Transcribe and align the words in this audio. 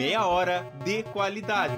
Meia 0.00 0.26
hora 0.26 0.62
de 0.82 1.02
qualidade. 1.02 1.76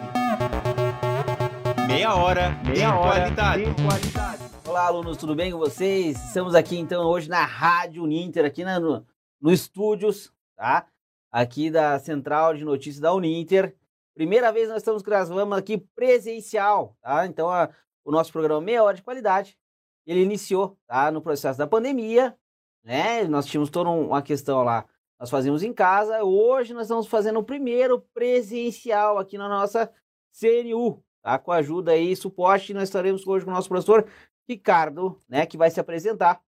Meia 1.89 2.15
hora 2.15 2.51
Meia 2.65 2.75
de 2.75 2.85
hora 2.85 3.21
qualidade. 3.21 3.65
De 3.65 3.83
qualidade. 3.83 4.43
Olá, 4.65 4.87
alunos, 4.87 5.17
tudo 5.17 5.35
bem 5.35 5.51
com 5.51 5.59
vocês? 5.59 6.25
Estamos 6.27 6.55
aqui 6.55 6.79
então 6.79 7.03
hoje 7.03 7.29
na 7.29 7.45
Rádio 7.45 8.05
Uninter, 8.05 8.45
aqui 8.45 8.63
na, 8.63 8.79
no, 8.79 9.05
no 9.41 9.53
estúdios, 9.53 10.33
tá? 10.55 10.87
Aqui 11.33 11.69
da 11.69 11.99
Central 11.99 12.55
de 12.55 12.65
Notícias 12.65 13.01
da 13.01 13.13
Uninter. 13.13 13.75
Primeira 14.15 14.53
vez 14.53 14.69
nós 14.69 14.79
estamos 14.79 15.03
gravando 15.03 15.57
aqui 15.57 15.77
presencial, 15.77 16.97
tá? 17.03 17.27
Então 17.27 17.51
a, 17.51 17.71
o 18.05 18.13
nosso 18.13 18.31
programa 18.31 18.61
Meia 18.61 18.85
Hora 18.85 18.95
de 18.95 19.03
Qualidade, 19.03 19.59
ele 20.07 20.23
iniciou, 20.23 20.79
tá? 20.87 21.11
No 21.11 21.21
processo 21.21 21.59
da 21.59 21.67
pandemia, 21.67 22.39
né? 22.85 23.25
Nós 23.25 23.47
tínhamos 23.47 23.69
toda 23.69 23.91
uma 23.91 24.23
questão 24.23 24.63
lá, 24.63 24.87
nós 25.23 25.31
fazíamos 25.31 25.63
em 25.63 25.73
casa. 25.73 26.25
Hoje 26.25 26.75
nós 26.75 26.87
estamos 26.87 27.07
fazendo 27.07 27.39
o 27.39 27.45
primeiro 27.45 28.01
presencial 28.13 29.19
aqui 29.19 29.39
na 29.39 29.49
nossa 29.49 29.89
CNU, 30.33 31.01
tá? 31.23 31.39
Com 31.39 31.53
ajuda 31.53 31.93
aí, 31.93 32.17
suporte, 32.17 32.75
nós 32.75 32.85
estaremos 32.85 33.25
hoje 33.25 33.45
com 33.45 33.53
o 33.53 33.55
nosso 33.55 33.69
professor 33.69 34.05
Ricardo, 34.49 35.23
né, 35.29 35.47
que 35.47 35.57
vai 35.57 35.71
se 35.71 35.79
apresentar, 35.79 36.43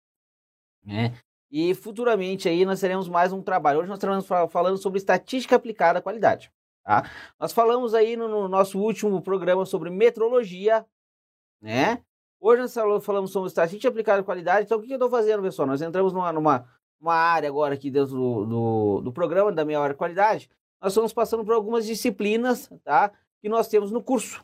né? 0.83 1.13
E 1.49 1.73
futuramente 1.73 2.49
aí 2.49 2.65
nós 2.65 2.81
teremos 2.81 3.07
mais 3.07 3.31
um 3.31 3.41
trabalho. 3.41 3.79
Hoje 3.79 3.87
nós 3.87 3.97
estaremos 3.97 4.27
falando 4.51 4.77
sobre 4.77 4.97
estatística 4.97 5.55
aplicada 5.55 5.99
à 5.99 6.01
qualidade, 6.01 6.51
tá? 6.83 7.09
Nós 7.39 7.53
falamos 7.53 7.93
aí 7.93 8.17
no, 8.17 8.27
no 8.27 8.49
nosso 8.49 8.77
último 8.77 9.21
programa 9.21 9.65
sobre 9.65 9.89
metrologia, 9.89 10.85
né? 11.61 12.03
Hoje 12.41 12.61
nós 12.61 13.05
falamos 13.05 13.31
sobre 13.31 13.47
estatística 13.47 13.87
aplicada 13.87 14.19
à 14.19 14.25
qualidade. 14.25 14.65
Então 14.65 14.79
o 14.79 14.81
que, 14.81 14.87
que 14.87 14.93
eu 14.93 14.97
estou 14.97 15.09
fazendo, 15.09 15.41
pessoal? 15.41 15.65
Nós 15.65 15.81
entramos 15.81 16.11
numa, 16.11 16.33
numa 16.33 16.67
uma 17.05 17.15
área 17.15 17.47
agora 17.47 17.75
aqui 17.75 17.91
dentro 17.91 18.15
do, 18.15 18.45
do, 18.45 19.01
do 19.01 19.11
programa 19.11 19.51
da 19.51 19.63
meia 19.63 19.79
hora 19.79 19.93
de 19.93 19.97
qualidade. 19.97 20.49
Nós 20.81 20.91
estamos 20.91 21.13
passando 21.13 21.43
por 21.45 21.53
algumas 21.53 21.85
disciplinas, 21.85 22.69
tá? 22.83 23.11
Que 23.41 23.49
nós 23.49 23.67
temos 23.67 23.91
no 23.91 24.03
curso, 24.03 24.43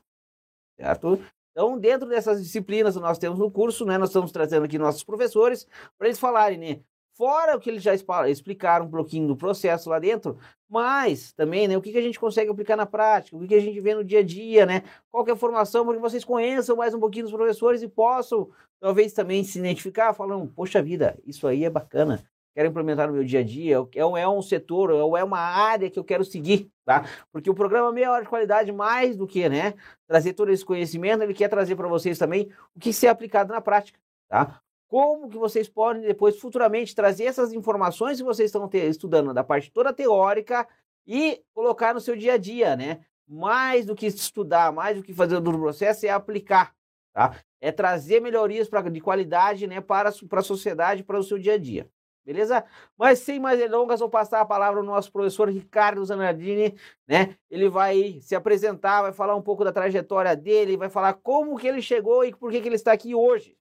certo? 0.77 1.19
Então, 1.51 1.77
dentro 1.77 2.07
dessas 2.07 2.41
disciplinas 2.41 2.95
que 2.95 3.01
nós 3.01 3.17
temos 3.17 3.37
no 3.37 3.51
curso, 3.51 3.85
né, 3.85 3.97
nós 3.97 4.09
estamos 4.09 4.31
trazendo 4.31 4.63
aqui 4.63 4.77
nossos 4.77 5.03
professores 5.03 5.67
para 5.97 6.07
eles 6.07 6.19
falarem, 6.19 6.57
né, 6.57 6.79
fora 7.13 7.57
o 7.57 7.59
que 7.59 7.69
eles 7.69 7.83
já 7.83 7.93
explicaram 7.93 8.85
um 8.85 8.89
pouquinho 8.89 9.27
do 9.27 9.35
processo 9.35 9.89
lá 9.89 9.99
dentro, 9.99 10.37
mas 10.69 11.33
também, 11.33 11.67
né, 11.67 11.77
o 11.77 11.81
que, 11.81 11.91
que 11.91 11.97
a 11.97 12.01
gente 12.01 12.19
consegue 12.19 12.49
aplicar 12.49 12.77
na 12.77 12.85
prática, 12.85 13.35
o 13.35 13.41
que, 13.41 13.49
que 13.49 13.55
a 13.55 13.59
gente 13.59 13.79
vê 13.81 13.93
no 13.93 14.03
dia 14.03 14.19
a 14.19 14.23
dia, 14.23 14.65
né, 14.65 14.83
qual 15.11 15.27
é 15.27 15.31
a 15.31 15.35
formação, 15.35 15.85
para 15.85 15.95
que 15.95 16.01
vocês 16.01 16.23
conheçam 16.23 16.77
mais 16.77 16.93
um 16.93 16.99
pouquinho 16.99 17.25
dos 17.25 17.33
professores 17.33 17.81
e 17.81 17.87
possam, 17.87 18.49
talvez, 18.79 19.11
também 19.11 19.43
se 19.43 19.59
identificar, 19.59 20.13
falando, 20.13 20.47
poxa 20.47 20.81
vida, 20.81 21.19
isso 21.25 21.45
aí 21.45 21.65
é 21.65 21.69
bacana, 21.69 22.23
quero 22.53 22.67
implementar 22.67 23.07
no 23.07 23.13
meu 23.13 23.23
dia 23.23 23.39
a 23.39 23.43
dia, 23.43 23.77
é 23.95 24.05
um, 24.05 24.17
é 24.17 24.27
um 24.27 24.41
setor, 24.41 24.91
ou 24.91 25.15
é 25.15 25.23
uma 25.23 25.39
área 25.39 25.89
que 25.89 25.97
eu 25.97 26.03
quero 26.03 26.23
seguir, 26.23 26.69
tá? 26.85 27.05
Porque 27.31 27.49
o 27.49 27.53
programa 27.53 27.91
Meia 27.91 28.11
Hora 28.11 28.23
de 28.23 28.29
Qualidade, 28.29 28.71
mais 28.71 29.15
do 29.15 29.25
que, 29.25 29.47
né, 29.47 29.73
trazer 30.07 30.33
todo 30.33 30.51
esse 30.51 30.65
conhecimento, 30.65 31.23
ele 31.23 31.33
quer 31.33 31.47
trazer 31.47 31.75
para 31.75 31.87
vocês 31.87 32.17
também 32.17 32.51
o 32.75 32.79
que 32.79 32.91
ser 32.91 33.07
aplicado 33.07 33.53
na 33.53 33.61
prática, 33.61 33.99
tá? 34.27 34.61
Como 34.87 35.29
que 35.29 35.37
vocês 35.37 35.69
podem 35.69 36.01
depois, 36.01 36.37
futuramente, 36.37 36.93
trazer 36.93 37.23
essas 37.23 37.53
informações 37.53 38.17
que 38.17 38.25
vocês 38.25 38.49
estão 38.49 38.69
estudando 38.73 39.33
da 39.33 39.41
parte 39.41 39.71
toda 39.71 39.93
teórica 39.93 40.67
e 41.07 41.41
colocar 41.53 41.93
no 41.93 42.01
seu 42.01 42.13
dia 42.13 42.33
a 42.33 42.37
dia, 42.37 42.75
né? 42.75 42.99
Mais 43.25 43.85
do 43.85 43.95
que 43.95 44.05
estudar, 44.05 44.73
mais 44.73 44.97
do 44.97 45.03
que 45.03 45.13
fazer 45.13 45.39
do 45.39 45.57
processo, 45.57 46.05
é 46.05 46.09
aplicar, 46.09 46.75
tá? 47.13 47.37
É 47.61 47.71
trazer 47.71 48.19
melhorias 48.19 48.67
pra, 48.67 48.81
de 48.81 48.99
qualidade, 48.99 49.65
né, 49.65 49.79
para, 49.79 50.11
para 50.27 50.39
a 50.41 50.43
sociedade, 50.43 51.03
para 51.03 51.17
o 51.17 51.23
seu 51.23 51.39
dia 51.39 51.53
a 51.53 51.57
dia. 51.57 51.89
Beleza? 52.25 52.63
Mas 52.97 53.19
sem 53.19 53.39
mais 53.39 53.57
delongas, 53.57 53.99
vou 53.99 54.09
passar 54.09 54.41
a 54.41 54.45
palavra 54.45 54.79
ao 54.79 54.85
nosso 54.85 55.11
professor 55.11 55.49
Ricardo 55.49 56.05
Zanardini, 56.05 56.75
né? 57.07 57.35
Ele 57.49 57.67
vai 57.67 58.19
se 58.21 58.35
apresentar, 58.35 59.01
vai 59.01 59.11
falar 59.11 59.35
um 59.35 59.41
pouco 59.41 59.63
da 59.63 59.71
trajetória 59.71 60.35
dele, 60.35 60.77
vai 60.77 60.89
falar 60.89 61.13
como 61.13 61.57
que 61.57 61.67
ele 61.67 61.81
chegou 61.81 62.23
e 62.23 62.33
por 62.33 62.51
que, 62.51 62.61
que 62.61 62.67
ele 62.67 62.75
está 62.75 62.91
aqui 62.91 63.15
hoje. 63.15 63.57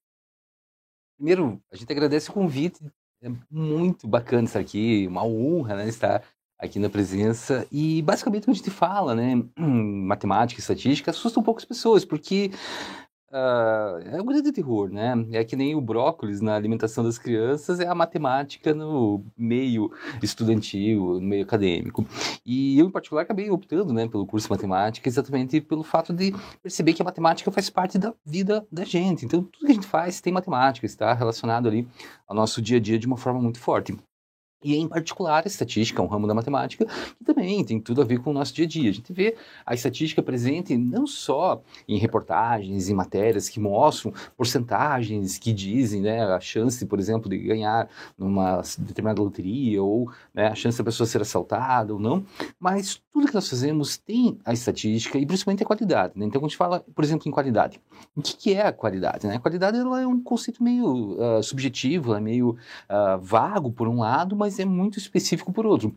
Primeiro, 1.16 1.60
a 1.70 1.76
gente 1.76 1.90
agradece 1.90 2.30
o 2.30 2.34
convite, 2.34 2.84
é 3.22 3.30
muito 3.50 4.06
bacana 4.06 4.44
estar 4.44 4.60
aqui, 4.60 5.06
uma 5.06 5.24
honra 5.24 5.76
né, 5.76 5.88
estar 5.88 6.22
aqui 6.58 6.78
na 6.78 6.88
presença. 6.90 7.66
E 7.72 8.02
basicamente 8.02 8.42
o 8.42 8.44
que 8.46 8.50
a 8.50 8.54
gente 8.54 8.70
fala, 8.70 9.14
né, 9.14 9.42
matemática 9.56 10.60
e 10.60 10.62
estatística, 10.62 11.10
assusta 11.10 11.40
um 11.40 11.42
pouco 11.42 11.60
as 11.60 11.64
pessoas, 11.64 12.04
porque 12.04 12.50
Uh, 13.32 14.02
é 14.16 14.20
um 14.20 14.26
grande 14.26 14.50
terror, 14.50 14.90
né? 14.90 15.14
É 15.30 15.44
que 15.44 15.54
nem 15.54 15.76
o 15.76 15.80
brócolis 15.80 16.40
na 16.40 16.56
alimentação 16.56 17.04
das 17.04 17.16
crianças, 17.16 17.78
é 17.78 17.86
a 17.86 17.94
matemática 17.94 18.74
no 18.74 19.24
meio 19.38 19.92
estudantil, 20.20 21.14
no 21.14 21.20
meio 21.20 21.44
acadêmico. 21.44 22.04
E 22.44 22.76
eu, 22.76 22.86
em 22.86 22.90
particular, 22.90 23.22
acabei 23.22 23.48
optando 23.48 23.92
né, 23.92 24.08
pelo 24.08 24.26
curso 24.26 24.48
de 24.48 24.50
matemática 24.50 25.08
exatamente 25.08 25.60
pelo 25.60 25.84
fato 25.84 26.12
de 26.12 26.34
perceber 26.60 26.92
que 26.92 27.02
a 27.02 27.04
matemática 27.04 27.52
faz 27.52 27.70
parte 27.70 27.98
da 27.98 28.12
vida 28.26 28.66
da 28.70 28.84
gente. 28.84 29.24
Então, 29.24 29.44
tudo 29.44 29.66
que 29.66 29.72
a 29.72 29.74
gente 29.76 29.86
faz 29.86 30.20
tem 30.20 30.32
matemática, 30.32 30.84
está 30.84 31.14
relacionado 31.14 31.68
ali 31.68 31.86
ao 32.26 32.34
nosso 32.34 32.60
dia 32.60 32.78
a 32.78 32.80
dia 32.80 32.98
de 32.98 33.06
uma 33.06 33.16
forma 33.16 33.40
muito 33.40 33.60
forte. 33.60 33.96
E 34.62 34.76
em 34.76 34.86
particular 34.86 35.42
a 35.44 35.46
estatística, 35.46 36.02
um 36.02 36.06
ramo 36.06 36.26
da 36.26 36.34
matemática, 36.34 36.84
que 37.18 37.24
também 37.24 37.64
tem 37.64 37.80
tudo 37.80 38.02
a 38.02 38.04
ver 38.04 38.20
com 38.20 38.30
o 38.30 38.32
nosso 38.34 38.54
dia 38.54 38.66
a 38.66 38.68
dia. 38.68 38.90
A 38.90 38.92
gente 38.92 39.12
vê 39.12 39.36
a 39.64 39.74
estatística 39.74 40.22
presente 40.22 40.76
não 40.76 41.06
só 41.06 41.62
em 41.88 41.98
reportagens, 41.98 42.88
em 42.88 42.94
matérias 42.94 43.48
que 43.48 43.58
mostram 43.58 44.12
porcentagens 44.36 45.38
que 45.38 45.52
dizem 45.52 46.02
né, 46.02 46.22
a 46.22 46.40
chance, 46.40 46.84
por 46.84 46.98
exemplo, 46.98 47.30
de 47.30 47.38
ganhar 47.38 47.88
numa 48.18 48.62
determinada 48.78 49.22
loteria, 49.22 49.82
ou 49.82 50.10
né, 50.34 50.48
a 50.48 50.54
chance 50.54 50.76
da 50.78 50.84
pessoa 50.84 51.06
ser 51.06 51.22
assaltada 51.22 51.92
ou 51.92 51.98
não, 51.98 52.24
mas 52.58 53.00
tudo 53.12 53.26
que 53.26 53.34
nós 53.34 53.48
fazemos 53.48 53.96
tem 53.96 54.38
a 54.44 54.52
estatística 54.52 55.18
e 55.18 55.26
principalmente 55.26 55.62
a 55.62 55.66
qualidade. 55.66 56.14
Né? 56.16 56.26
Então, 56.26 56.40
quando 56.40 56.46
a 56.46 56.48
gente 56.48 56.56
fala, 56.56 56.80
por 56.94 57.04
exemplo, 57.04 57.28
em 57.28 57.30
qualidade, 57.30 57.80
o 58.14 58.22
que, 58.22 58.36
que 58.36 58.54
é 58.54 58.66
a 58.66 58.72
qualidade? 58.72 59.26
Né? 59.26 59.36
A 59.36 59.40
qualidade 59.40 59.78
ela 59.78 60.00
é 60.00 60.06
um 60.06 60.20
conceito 60.22 60.62
meio 60.62 61.16
uh, 61.18 61.42
subjetivo, 61.42 62.14
é 62.14 62.20
meio 62.20 62.50
uh, 62.50 63.18
vago 63.20 63.70
por 63.70 63.88
um 63.88 64.00
lado, 64.00 64.36
mas 64.36 64.49
mas 64.50 64.58
é 64.58 64.64
muito 64.64 64.98
específico 64.98 65.52
por 65.52 65.64
outro. 65.64 65.94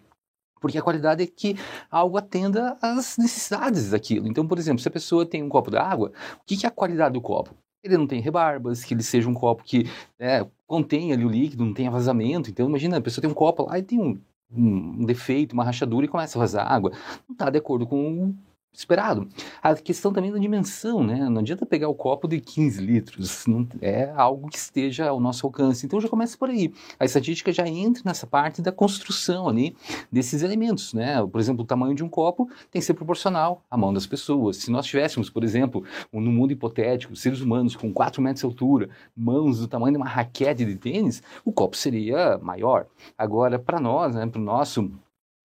Porque 0.61 0.77
a 0.77 0.81
qualidade 0.81 1.23
é 1.23 1.27
que 1.27 1.55
algo 1.89 2.17
atenda 2.17 2.77
às 2.81 3.17
necessidades 3.17 3.89
daquilo. 3.89 4.27
Então, 4.27 4.47
por 4.47 4.59
exemplo, 4.59 4.79
se 4.79 4.87
a 4.87 4.91
pessoa 4.91 5.25
tem 5.25 5.41
um 5.41 5.49
copo 5.49 5.71
d'água, 5.71 6.13
o 6.37 6.45
que 6.45 6.65
é 6.65 6.69
a 6.69 6.71
qualidade 6.71 7.15
do 7.15 7.21
copo? 7.21 7.55
Ele 7.83 7.97
não 7.97 8.07
tem 8.07 8.21
rebarbas, 8.21 8.83
que 8.85 8.93
ele 8.93 9.03
seja 9.03 9.27
um 9.27 9.33
copo 9.33 9.63
que 9.63 9.89
é, 10.17 10.45
contém 10.65 11.11
ali 11.11 11.25
o 11.25 11.29
líquido, 11.29 11.65
não 11.65 11.73
tenha 11.73 11.91
vazamento. 11.91 12.49
Então, 12.49 12.69
imagina, 12.69 12.97
a 12.97 13.01
pessoa 13.01 13.21
tem 13.21 13.29
um 13.29 13.33
copo 13.33 13.65
lá 13.65 13.77
e 13.77 13.83
tem 13.83 13.99
um, 13.99 14.17
um 14.49 15.03
defeito, 15.03 15.51
uma 15.51 15.65
rachadura 15.65 16.05
e 16.05 16.09
começa 16.09 16.37
a 16.37 16.41
vazar 16.41 16.71
água. 16.71 16.91
Não 17.27 17.33
está 17.33 17.49
de 17.49 17.57
acordo 17.57 17.85
com 17.85 18.33
esperado. 18.73 19.27
A 19.61 19.75
questão 19.75 20.11
também 20.11 20.31
da 20.31 20.39
dimensão, 20.39 21.03
né? 21.03 21.29
Não 21.29 21.39
adianta 21.39 21.65
pegar 21.65 21.87
o 21.87 21.93
copo 21.93 22.27
de 22.27 22.39
15 22.39 22.81
litros, 22.81 23.45
não 23.45 23.67
é 23.81 24.11
algo 24.15 24.49
que 24.49 24.57
esteja 24.57 25.07
ao 25.07 25.19
nosso 25.19 25.45
alcance. 25.45 25.85
Então 25.85 26.01
já 26.01 26.09
começa 26.09 26.37
por 26.37 26.49
aí. 26.49 26.73
A 26.99 27.05
estatística 27.05 27.51
já 27.51 27.67
entra 27.67 28.01
nessa 28.05 28.25
parte 28.25 28.61
da 28.61 28.71
construção 28.71 29.47
ali 29.47 29.75
desses 30.11 30.41
elementos, 30.41 30.93
né? 30.93 31.25
Por 31.25 31.39
exemplo, 31.39 31.63
o 31.63 31.67
tamanho 31.67 31.95
de 31.95 32.03
um 32.03 32.09
copo 32.09 32.49
tem 32.71 32.79
que 32.79 32.85
ser 32.85 32.93
proporcional 32.93 33.63
à 33.69 33.77
mão 33.77 33.93
das 33.93 34.07
pessoas. 34.07 34.57
Se 34.57 34.71
nós 34.71 34.85
tivéssemos, 34.85 35.29
por 35.29 35.43
exemplo, 35.43 35.83
no 36.11 36.31
mundo 36.31 36.51
hipotético, 36.51 37.15
seres 37.15 37.41
humanos 37.41 37.75
com 37.75 37.93
4 37.93 38.21
metros 38.21 38.41
de 38.41 38.45
altura, 38.45 38.89
mãos 39.15 39.59
do 39.59 39.67
tamanho 39.67 39.93
de 39.93 39.97
uma 39.97 40.07
raquete 40.07 40.65
de 40.65 40.75
tênis, 40.75 41.21
o 41.45 41.51
copo 41.51 41.77
seria 41.77 42.37
maior. 42.39 42.87
Agora, 43.17 43.59
para 43.59 43.79
nós, 43.79 44.15
né, 44.15 44.25
para 44.25 44.41
o 44.41 44.43
nosso 44.43 44.91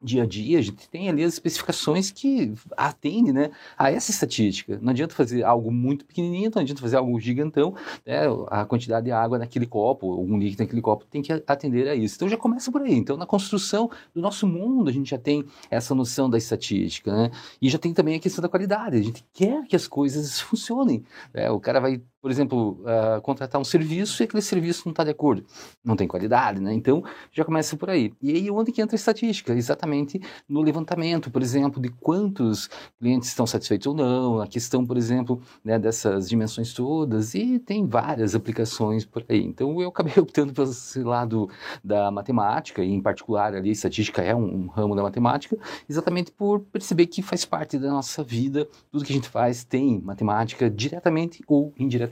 dia 0.01 0.23
a 0.23 0.27
dia, 0.27 0.59
a 0.59 0.63
gente 0.63 0.89
tem 0.89 1.09
ali 1.09 1.25
as 1.25 1.35
especificações 1.35 2.11
que 2.11 2.53
atendem 2.77 3.33
né, 3.33 3.51
a 3.77 3.91
essa 3.91 4.11
estatística. 4.11 4.79
Não 4.81 4.91
adianta 4.91 5.15
fazer 5.15 5.43
algo 5.43 5.73
muito 5.73 6.05
pequenininho, 6.05 6.51
não 6.55 6.63
adianta 6.63 6.81
fazer 6.81 6.97
algo 6.97 7.19
gigantão, 7.19 7.75
né, 8.07 8.23
a 8.49 8.65
quantidade 8.65 9.07
de 9.07 9.13
água 9.13 9.39
naquele 9.39 9.67
copo, 9.67 10.21
um 10.21 10.39
líquido 10.39 10.63
naquele 10.63 10.81
copo 10.81 11.05
tem 11.07 11.21
que 11.21 11.33
atender 11.47 11.89
a 11.89 11.95
isso. 11.95 12.17
Então 12.17 12.29
já 12.29 12.37
começa 12.37 12.71
por 12.71 12.83
aí. 12.83 12.95
Então 12.95 13.17
na 13.17 13.27
construção 13.27 13.91
do 14.15 14.21
nosso 14.21 14.47
mundo 14.47 14.89
a 14.89 14.93
gente 14.93 15.11
já 15.11 15.19
tem 15.19 15.45
essa 15.71 15.95
noção 15.95 16.31
da 16.31 16.39
estatística, 16.39 17.13
né? 17.13 17.31
E 17.61 17.69
já 17.69 17.79
tem 17.79 17.93
também 17.93 18.17
a 18.17 18.21
questão 18.21 18.43
da 18.43 18.49
qualidade. 18.49 18.97
A 18.97 19.03
gente 19.03 19.25
quer 19.33 19.67
que 19.67 19.75
as 19.75 19.89
coisas 19.89 20.41
funcionem. 20.41 21.03
Né? 21.35 21.51
O 21.51 21.59
cara 21.59 21.81
vai 21.81 22.01
por 22.21 22.31
exemplo, 22.31 22.81
uh, 22.83 23.21
contratar 23.23 23.61
um 23.61 23.65
serviço 23.65 24.23
e 24.23 24.25
aquele 24.25 24.43
serviço 24.43 24.83
não 24.87 24.91
está 24.91 25.05
de 25.05 25.11
acordo, 25.11 25.45
não 25.85 25.95
tem 25.95 26.09
qualidade, 26.09 26.61
né? 26.61 26.75
Então 26.75 27.03
já 27.33 27.45
começa 27.45 27.77
por 27.77 27.89
aí. 27.89 28.13
E 28.21 28.33
aí 28.33 28.51
onde 28.51 28.73
que 28.73 28.83
entra 28.83 28.95
a 28.95 28.99
estatística? 28.99 29.53
Exatamente 29.53 30.21
no 30.49 30.61
levantamento, 30.61 31.31
por 31.31 31.43
exemplo, 31.43 31.81
de 31.81 31.89
quantos 31.89 32.69
clientes 32.99 33.29
estão 33.29 33.47
satisfeitos 33.47 33.87
ou 33.87 33.95
não, 33.95 34.41
a 34.41 34.47
questão, 34.47 34.85
por 34.85 34.97
exemplo, 34.97 35.41
né, 35.65 35.79
dessas 35.79 36.29
dimensões 36.29 36.73
todas, 36.73 37.35
e 37.35 37.59
tem 37.59 37.87
várias 37.87 38.35
aplicações 38.35 39.05
por 39.05 39.25
aí. 39.29 39.45
Então 39.45 39.81
eu 39.81 39.89
acabei 39.89 40.15
optando 40.19 40.53
pelo 40.53 40.73
lado 41.09 41.49
da 41.85 42.11
matemática, 42.11 42.83
e 42.83 42.93
em 42.93 43.01
particular 43.01 43.55
ali, 43.55 43.71
estatística 43.71 44.23
é 44.23 44.35
um, 44.35 44.65
um 44.65 44.67
ramo 44.67 44.97
da 44.97 45.03
matemática, 45.03 45.57
exatamente 45.89 46.33
por 46.33 46.61
perceber 46.61 47.07
que 47.07 47.23
faz 47.23 47.45
parte 47.45 47.79
da 47.79 47.91
nossa 47.91 48.23
vida, 48.25 48.67
tudo 48.91 49.05
que 49.05 49.13
a 49.13 49.15
gente 49.15 49.29
faz 49.29 49.65
tem 49.65 50.01
matemática 50.01 50.69
diretamente 50.69 51.43
ou 51.47 51.73
indiretamente. 51.79 52.08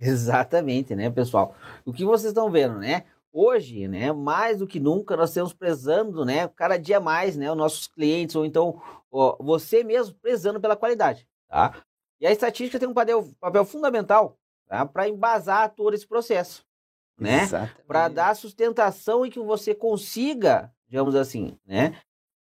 Exatamente, 0.00 0.94
né, 0.94 1.10
pessoal? 1.10 1.54
O 1.84 1.92
que 1.92 2.04
vocês 2.04 2.30
estão 2.30 2.50
vendo, 2.50 2.78
né? 2.78 3.04
hoje, 3.32 3.86
né, 3.86 4.12
mais 4.12 4.58
do 4.58 4.66
que 4.66 4.80
nunca, 4.80 5.16
nós 5.16 5.30
estamos 5.30 5.52
prezando, 5.52 6.24
né, 6.24 6.48
cada 6.48 6.76
dia 6.76 6.98
mais, 6.98 7.36
né, 7.36 7.50
os 7.50 7.56
nossos 7.56 7.86
clientes, 7.86 8.34
ou 8.34 8.44
então 8.44 8.80
ó, 9.10 9.36
você 9.40 9.84
mesmo 9.84 10.14
prezando 10.20 10.60
pela 10.60 10.76
qualidade, 10.76 11.26
tá? 11.48 11.74
E 12.20 12.26
a 12.26 12.32
estatística 12.32 12.78
tem 12.78 12.88
um 12.88 12.94
papel, 12.94 13.28
papel 13.40 13.64
fundamental 13.64 14.36
tá? 14.66 14.84
para 14.84 15.08
embasar 15.08 15.72
todo 15.74 15.94
esse 15.94 16.06
processo, 16.06 16.64
né? 17.16 17.46
Para 17.86 18.08
dar 18.08 18.34
sustentação 18.34 19.24
e 19.24 19.30
que 19.30 19.38
você 19.38 19.72
consiga, 19.74 20.72
digamos 20.88 21.14
assim, 21.14 21.56
né, 21.64 21.96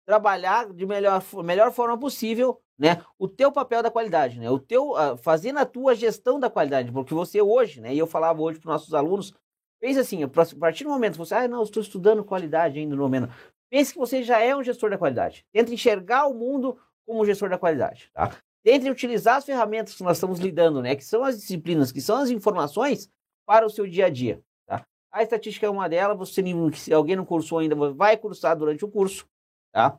trabalhar 0.06 0.72
de 0.72 0.86
melhor, 0.86 1.22
melhor 1.42 1.72
forma 1.72 1.98
possível, 1.98 2.60
né, 2.78 3.02
o 3.18 3.28
teu 3.28 3.52
papel 3.52 3.82
da 3.82 3.90
qualidade, 3.90 4.38
né, 4.38 4.50
o 4.50 4.58
teu, 4.58 4.90
uh, 4.90 5.16
fazendo 5.16 5.58
a 5.58 5.64
tua 5.64 5.94
gestão 5.94 6.40
da 6.40 6.50
qualidade, 6.50 6.90
porque 6.90 7.14
você 7.14 7.40
hoje, 7.40 7.80
né, 7.80 7.94
e 7.94 7.98
eu 7.98 8.06
falava 8.06 8.42
hoje 8.42 8.58
para 8.58 8.68
os 8.68 8.72
nossos 8.72 8.94
alunos, 8.94 9.32
pense 9.80 9.98
assim, 9.98 10.22
a 10.22 10.28
partir 10.28 10.84
do 10.84 10.90
momento 10.90 11.12
que 11.12 11.18
você, 11.18 11.34
ah, 11.34 11.48
não, 11.48 11.62
estou 11.62 11.82
estudando 11.82 12.24
qualidade 12.24 12.78
ainda 12.78 12.96
no 12.96 13.02
momento, 13.02 13.32
pense 13.70 13.92
que 13.92 13.98
você 13.98 14.22
já 14.22 14.40
é 14.40 14.54
um 14.54 14.62
gestor 14.62 14.90
da 14.90 14.98
qualidade, 14.98 15.44
tenta 15.52 15.72
enxergar 15.72 16.26
o 16.26 16.34
mundo 16.34 16.76
como 17.06 17.22
um 17.22 17.24
gestor 17.24 17.48
da 17.48 17.58
qualidade, 17.58 18.10
tá? 18.12 18.36
Tente 18.64 18.88
utilizar 18.88 19.36
as 19.36 19.44
ferramentas 19.44 19.94
que 19.94 20.02
nós 20.02 20.16
estamos 20.16 20.38
lidando, 20.38 20.80
né, 20.82 20.96
que 20.96 21.04
são 21.04 21.22
as 21.22 21.38
disciplinas, 21.38 21.92
que 21.92 22.00
são 22.00 22.16
as 22.16 22.30
informações 22.30 23.10
para 23.46 23.66
o 23.66 23.70
seu 23.70 23.86
dia 23.86 24.06
a 24.06 24.10
dia, 24.10 24.42
tá? 24.66 24.84
A 25.12 25.22
estatística 25.22 25.66
é 25.66 25.70
uma 25.70 25.88
delas, 25.88 26.16
você, 26.16 26.42
se 26.74 26.92
alguém 26.92 27.14
não 27.14 27.24
cursou 27.24 27.58
ainda, 27.58 27.76
vai 27.92 28.16
cursar 28.16 28.56
durante 28.56 28.84
o 28.84 28.90
curso, 28.90 29.26
tá? 29.70 29.98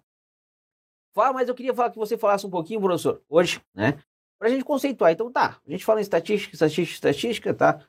Fala, 1.16 1.32
mas 1.32 1.48
eu 1.48 1.56
queria 1.56 1.74
falar 1.74 1.90
que 1.92 1.98
você 1.98 2.18
falasse 2.18 2.46
um 2.46 2.50
pouquinho, 2.50 2.82
professor, 2.82 3.22
hoje, 3.30 3.62
né? 3.74 3.98
Pra 4.38 4.50
gente 4.50 4.66
conceituar. 4.66 5.14
Então 5.14 5.32
tá, 5.32 5.62
a 5.66 5.72
gente 5.72 5.86
fala 5.86 6.02
em 6.02 6.04
estatística, 6.04 6.54
estatística, 6.54 6.94
estatística, 6.94 7.54
tá? 7.54 7.80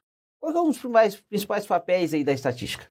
Quais 0.41 0.55
são 0.55 0.69
os 0.69 0.79
principais, 0.79 1.17
principais 1.17 1.67
papéis 1.67 2.15
aí 2.15 2.23
da 2.23 2.33
estatística? 2.33 2.89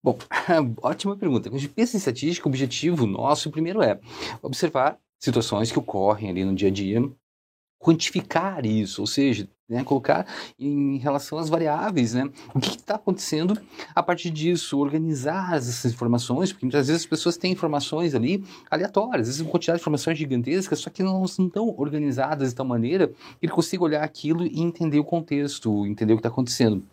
Bom, 0.00 0.16
ótima 0.80 1.16
pergunta. 1.16 1.50
Quando 1.50 1.56
a 1.56 1.60
gente 1.60 1.72
pensa 1.74 1.96
em 1.96 1.98
estatística, 1.98 2.46
o 2.46 2.50
objetivo 2.50 3.08
nosso 3.08 3.50
primeiro 3.50 3.82
é 3.82 3.98
observar 4.40 5.00
situações 5.18 5.72
que 5.72 5.78
ocorrem 5.80 6.30
ali 6.30 6.44
no 6.44 6.54
dia 6.54 6.68
a 6.68 6.72
dia 6.72 7.00
quantificar 7.82 8.64
isso, 8.64 9.00
ou 9.00 9.06
seja, 9.08 9.48
né, 9.72 9.82
colocar 9.82 10.26
em 10.58 10.98
relação 10.98 11.38
às 11.38 11.48
variáveis, 11.48 12.12
né, 12.14 12.28
o 12.54 12.60
que 12.60 12.76
está 12.76 12.96
acontecendo 12.96 13.58
a 13.94 14.02
partir 14.02 14.30
disso, 14.30 14.78
organizar 14.78 15.56
essas 15.56 15.92
informações, 15.92 16.52
porque 16.52 16.66
muitas 16.66 16.86
vezes 16.86 17.02
as 17.02 17.08
pessoas 17.08 17.36
têm 17.36 17.52
informações 17.52 18.14
ali 18.14 18.44
aleatórias, 18.70 19.22
às 19.22 19.26
vezes 19.28 19.40
uma 19.40 19.50
quantidade 19.50 19.78
de 19.78 19.82
informações 19.82 20.18
gigantescas, 20.18 20.78
só 20.78 20.90
que 20.90 21.02
não 21.02 21.24
estão 21.24 21.74
organizadas 21.78 22.50
de 22.50 22.54
tal 22.54 22.66
maneira 22.66 23.08
que 23.08 23.46
ele 23.46 23.52
consiga 23.52 23.82
olhar 23.82 24.04
aquilo 24.04 24.46
e 24.46 24.60
entender 24.60 24.98
o 24.98 25.04
contexto, 25.04 25.86
entender 25.86 26.12
o 26.12 26.16
que 26.16 26.20
está 26.20 26.28
acontecendo. 26.28 26.84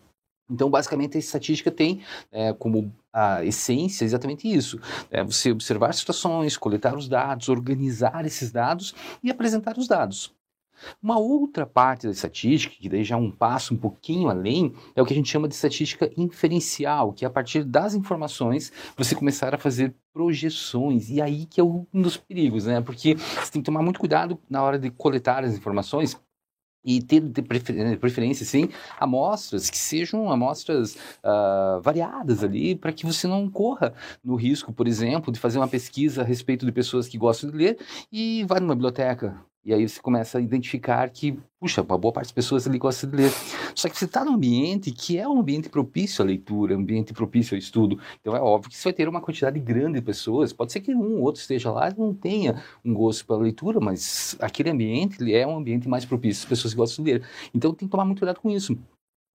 Então, 0.50 0.68
basicamente, 0.68 1.16
a 1.16 1.20
estatística 1.20 1.70
tem 1.70 2.00
é, 2.32 2.52
como 2.52 2.92
a 3.12 3.44
essência 3.44 4.04
exatamente 4.04 4.52
isso: 4.52 4.80
é 5.10 5.22
você 5.22 5.52
observar 5.52 5.94
situações, 5.94 6.56
coletar 6.56 6.96
os 6.96 7.08
dados, 7.08 7.48
organizar 7.48 8.26
esses 8.26 8.50
dados 8.50 8.92
e 9.22 9.30
apresentar 9.30 9.78
os 9.78 9.86
dados. 9.86 10.34
Uma 11.02 11.18
outra 11.18 11.66
parte 11.66 12.06
da 12.06 12.12
estatística, 12.12 12.74
que 12.74 12.88
daí 12.88 13.04
já 13.04 13.14
é 13.14 13.18
um 13.18 13.30
passo 13.30 13.74
um 13.74 13.76
pouquinho 13.76 14.28
além, 14.28 14.72
é 14.94 15.02
o 15.02 15.06
que 15.06 15.12
a 15.12 15.16
gente 15.16 15.30
chama 15.30 15.48
de 15.48 15.54
estatística 15.54 16.10
inferencial, 16.16 17.12
que 17.12 17.24
é 17.24 17.28
a 17.28 17.30
partir 17.30 17.64
das 17.64 17.94
informações 17.94 18.72
você 18.96 19.14
começar 19.14 19.54
a 19.54 19.58
fazer 19.58 19.94
projeções. 20.12 21.10
E 21.10 21.20
aí 21.20 21.46
que 21.46 21.60
é 21.60 21.64
um 21.64 21.86
dos 21.92 22.16
perigos, 22.16 22.66
né? 22.66 22.80
Porque 22.80 23.14
você 23.14 23.52
tem 23.52 23.62
que 23.62 23.66
tomar 23.66 23.82
muito 23.82 24.00
cuidado 24.00 24.38
na 24.48 24.62
hora 24.62 24.78
de 24.78 24.90
coletar 24.90 25.44
as 25.44 25.56
informações, 25.56 26.16
e 26.84 27.02
ter 27.02 27.20
de 27.20 27.42
preferência, 27.42 28.44
sim, 28.46 28.68
amostras 28.98 29.68
que 29.68 29.76
sejam 29.76 30.30
amostras 30.30 30.94
uh, 30.94 31.80
variadas 31.82 32.42
ali, 32.42 32.74
para 32.74 32.92
que 32.92 33.04
você 33.04 33.26
não 33.26 33.48
corra 33.50 33.92
no 34.24 34.34
risco, 34.34 34.72
por 34.72 34.88
exemplo, 34.88 35.32
de 35.32 35.38
fazer 35.38 35.58
uma 35.58 35.68
pesquisa 35.68 36.22
a 36.22 36.24
respeito 36.24 36.64
de 36.64 36.72
pessoas 36.72 37.06
que 37.08 37.18
gostam 37.18 37.50
de 37.50 37.56
ler 37.56 37.78
e 38.10 38.44
vai 38.44 38.60
numa 38.60 38.74
biblioteca 38.74 39.38
e 39.64 39.74
aí 39.74 39.86
você 39.86 40.00
começa 40.00 40.38
a 40.38 40.40
identificar 40.40 41.08
que, 41.10 41.38
puxa, 41.58 41.82
uma 41.82 41.98
boa 41.98 42.12
parte 42.12 42.28
das 42.28 42.32
pessoas 42.32 42.66
ali 42.66 42.78
gosta 42.78 43.06
de 43.06 43.14
ler. 43.14 43.30
Só 43.74 43.88
que 43.88 43.98
você 43.98 44.06
está 44.06 44.24
num 44.24 44.34
ambiente 44.34 44.90
que 44.90 45.18
é 45.18 45.28
um 45.28 45.38
ambiente 45.38 45.68
propício 45.68 46.22
à 46.22 46.26
leitura, 46.26 46.74
ambiente 46.74 47.12
propício 47.12 47.54
ao 47.54 47.58
estudo. 47.58 47.98
Então 48.20 48.34
é 48.34 48.40
óbvio 48.40 48.70
que 48.70 48.76
você 48.76 48.84
vai 48.84 48.92
ter 48.94 49.08
uma 49.08 49.20
quantidade 49.20 49.60
grande 49.60 50.00
de 50.00 50.02
pessoas. 50.02 50.52
Pode 50.52 50.72
ser 50.72 50.80
que 50.80 50.94
um 50.94 51.16
ou 51.16 51.22
outro 51.22 51.42
esteja 51.42 51.70
lá 51.70 51.90
e 51.90 51.98
não 51.98 52.14
tenha 52.14 52.62
um 52.84 52.94
gosto 52.94 53.26
pela 53.26 53.40
leitura, 53.40 53.80
mas 53.80 54.34
aquele 54.40 54.70
ambiente 54.70 55.22
ele 55.22 55.34
é 55.34 55.46
um 55.46 55.56
ambiente 55.56 55.88
mais 55.88 56.06
propício 56.06 56.44
às 56.44 56.48
pessoas 56.48 56.72
que 56.72 56.78
gostam 56.78 57.04
de 57.04 57.12
ler. 57.12 57.24
Então 57.54 57.74
tem 57.74 57.86
que 57.86 57.92
tomar 57.92 58.06
muito 58.06 58.20
cuidado 58.20 58.40
com 58.40 58.50
isso 58.50 58.78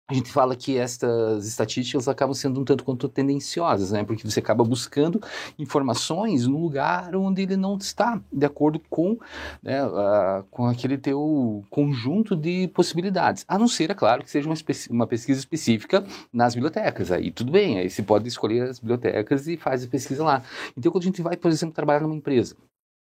a 0.08 0.14
gente 0.14 0.32
fala 0.32 0.56
que 0.56 0.78
estas 0.78 1.48
estatísticas 1.48 2.08
acabam 2.08 2.36
sendo 2.36 2.62
um 2.62 2.64
tanto 2.64 2.84
quanto 2.84 3.10
tendenciosas, 3.10 3.92
né? 3.92 4.04
Porque 4.04 4.30
você 4.30 4.40
acaba 4.40 4.64
buscando 4.64 5.20
informações 5.58 6.46
no 6.46 6.60
lugar 6.62 7.16
onde 7.16 7.42
ele 7.42 7.58
não 7.58 7.76
está 7.76 8.22
de 8.32 8.46
acordo 8.46 8.80
com, 8.88 9.18
né, 9.64 9.80
com 10.52 10.68
aquele 10.68 10.96
teu 10.98 11.64
conjunto 11.72 12.36
de 12.36 12.68
possibilidades. 12.68 13.44
A 13.48 13.58
não 13.58 13.68
ser, 13.68 13.90
é 13.90 13.96
claro, 13.96 14.24
que 14.24 14.30
seja 14.30 14.48
uma, 14.48 14.56
uma, 14.92 15.08
pesquisa 15.08 15.40
específica 15.40 16.06
nas 16.32 16.54
bibliotecas. 16.54 17.12
Aí 17.12 17.32
tudo 17.32 17.52
bem, 17.52 17.80
aí 17.80 17.90
você 17.90 18.04
pode 18.04 18.28
escolher 18.28 18.70
as 18.70 18.80
bibliotecas 18.80 19.48
e 19.48 19.58
faz 19.58 19.84
a 19.84 19.88
pesquisa 19.88 20.24
lá. 20.24 20.44
Então, 20.78 20.92
quando 20.92 21.04
a 21.04 21.08
gente 21.08 21.22
vai, 21.24 21.36
por 21.36 21.50
exemplo, 21.50 21.74
trabalhar 21.74 22.02
numa 22.02 22.16
empresa, 22.16 22.56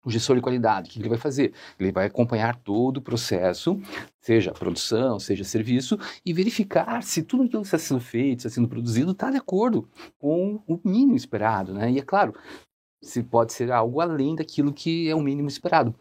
o 0.04 0.10
gestor 0.10 0.36
de 0.36 0.42
qualidade, 0.42 0.88
o 0.88 0.92
que 0.92 0.98
ele 0.98 1.08
vai 1.08 1.18
fazer? 1.18 1.52
Ele 1.78 1.92
vai 1.92 2.06
acompanhar 2.06 2.56
todo 2.56 2.98
o 2.98 3.02
processo, 3.02 3.80
seja 4.20 4.52
produção, 4.52 5.18
seja 5.18 5.44
serviço, 5.44 5.98
e 6.24 6.32
verificar 6.32 7.02
se 7.02 7.22
tudo 7.22 7.44
aquilo 7.44 7.62
que 7.62 7.68
está 7.68 7.78
sendo 7.78 8.00
feito, 8.00 8.38
está 8.38 8.50
sendo 8.50 8.68
produzido, 8.68 9.12
está 9.12 9.30
de 9.30 9.36
acordo 9.36 9.88
com 10.18 10.62
o 10.66 10.80
mínimo 10.84 11.16
esperado, 11.16 11.74
né? 11.74 11.90
E 11.90 11.98
é 11.98 12.02
claro, 12.02 12.34
se 13.02 13.22
pode 13.22 13.52
ser 13.52 13.70
algo 13.70 14.00
além 14.00 14.34
daquilo 14.34 14.72
que 14.72 15.08
é 15.08 15.14
o 15.14 15.20
mínimo 15.20 15.48
esperado. 15.48 15.94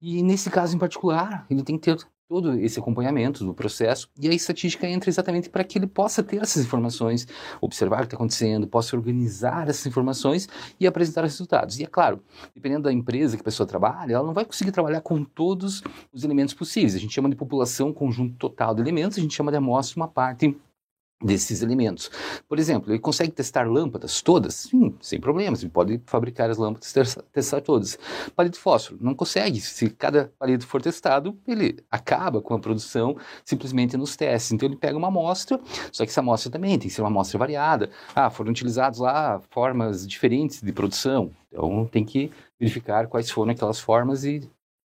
E 0.00 0.22
nesse 0.22 0.50
caso 0.50 0.76
em 0.76 0.78
particular, 0.78 1.46
ele 1.50 1.62
tem 1.62 1.78
que 1.78 1.84
ter 1.84 2.06
todo 2.28 2.58
esse 2.58 2.78
acompanhamento 2.78 3.44
do 3.44 3.54
processo 3.54 4.08
e 4.20 4.28
a 4.28 4.32
estatística 4.32 4.86
entra 4.86 5.08
exatamente 5.08 5.48
para 5.48 5.62
que 5.62 5.78
ele 5.78 5.86
possa 5.86 6.22
ter 6.22 6.42
essas 6.42 6.64
informações, 6.64 7.26
observar 7.60 7.98
o 7.98 8.00
que 8.00 8.06
está 8.06 8.16
acontecendo, 8.16 8.66
possa 8.66 8.96
organizar 8.96 9.68
essas 9.68 9.86
informações 9.86 10.48
e 10.80 10.86
apresentar 10.86 11.24
os 11.24 11.32
resultados. 11.32 11.78
E 11.78 11.84
é 11.84 11.86
claro, 11.86 12.20
dependendo 12.54 12.84
da 12.84 12.92
empresa 12.92 13.36
que 13.36 13.42
a 13.42 13.44
pessoa 13.44 13.66
trabalha, 13.66 14.14
ela 14.14 14.26
não 14.26 14.34
vai 14.34 14.44
conseguir 14.44 14.72
trabalhar 14.72 15.00
com 15.00 15.22
todos 15.24 15.82
os 16.12 16.24
elementos 16.24 16.52
possíveis. 16.52 16.94
A 16.94 16.98
gente 16.98 17.14
chama 17.14 17.30
de 17.30 17.36
população 17.36 17.92
conjunto 17.92 18.34
total 18.36 18.74
de 18.74 18.80
elementos, 18.80 19.18
a 19.18 19.20
gente 19.20 19.34
chama 19.34 19.52
de 19.52 19.58
amostra 19.58 20.00
uma 20.00 20.08
parte 20.08 20.56
desses 21.22 21.62
elementos. 21.62 22.10
Por 22.46 22.58
exemplo, 22.58 22.92
ele 22.92 22.98
consegue 22.98 23.32
testar 23.32 23.66
lâmpadas 23.66 24.20
todas? 24.20 24.54
Sim, 24.54 24.94
sem 25.00 25.18
problemas. 25.18 25.62
Ele 25.62 25.70
pode 25.70 26.00
fabricar 26.04 26.50
as 26.50 26.58
lâmpadas 26.58 26.90
e 26.90 27.22
testar 27.32 27.60
todas. 27.62 27.98
Palito 28.34 28.58
fósforo? 28.58 28.98
Não 29.00 29.14
consegue. 29.14 29.60
Se 29.60 29.88
cada 29.88 30.30
palito 30.38 30.66
for 30.66 30.82
testado, 30.82 31.38
ele 31.46 31.78
acaba 31.90 32.42
com 32.42 32.54
a 32.54 32.58
produção 32.58 33.16
simplesmente 33.44 33.96
nos 33.96 34.14
testes. 34.14 34.52
Então 34.52 34.68
ele 34.68 34.76
pega 34.76 34.96
uma 34.96 35.08
amostra, 35.08 35.58
só 35.90 36.04
que 36.04 36.10
essa 36.10 36.20
amostra 36.20 36.50
também 36.50 36.78
tem 36.78 36.88
que 36.88 36.94
ser 36.94 37.00
uma 37.00 37.08
amostra 37.08 37.38
variada. 37.38 37.90
Ah, 38.14 38.28
foram 38.28 38.50
utilizados 38.50 38.98
lá 38.98 39.40
formas 39.50 40.06
diferentes 40.06 40.60
de 40.60 40.72
produção. 40.72 41.30
Então 41.50 41.86
tem 41.86 42.04
que 42.04 42.30
verificar 42.60 43.06
quais 43.06 43.30
foram 43.30 43.52
aquelas 43.52 43.80
formas 43.80 44.24
e 44.24 44.48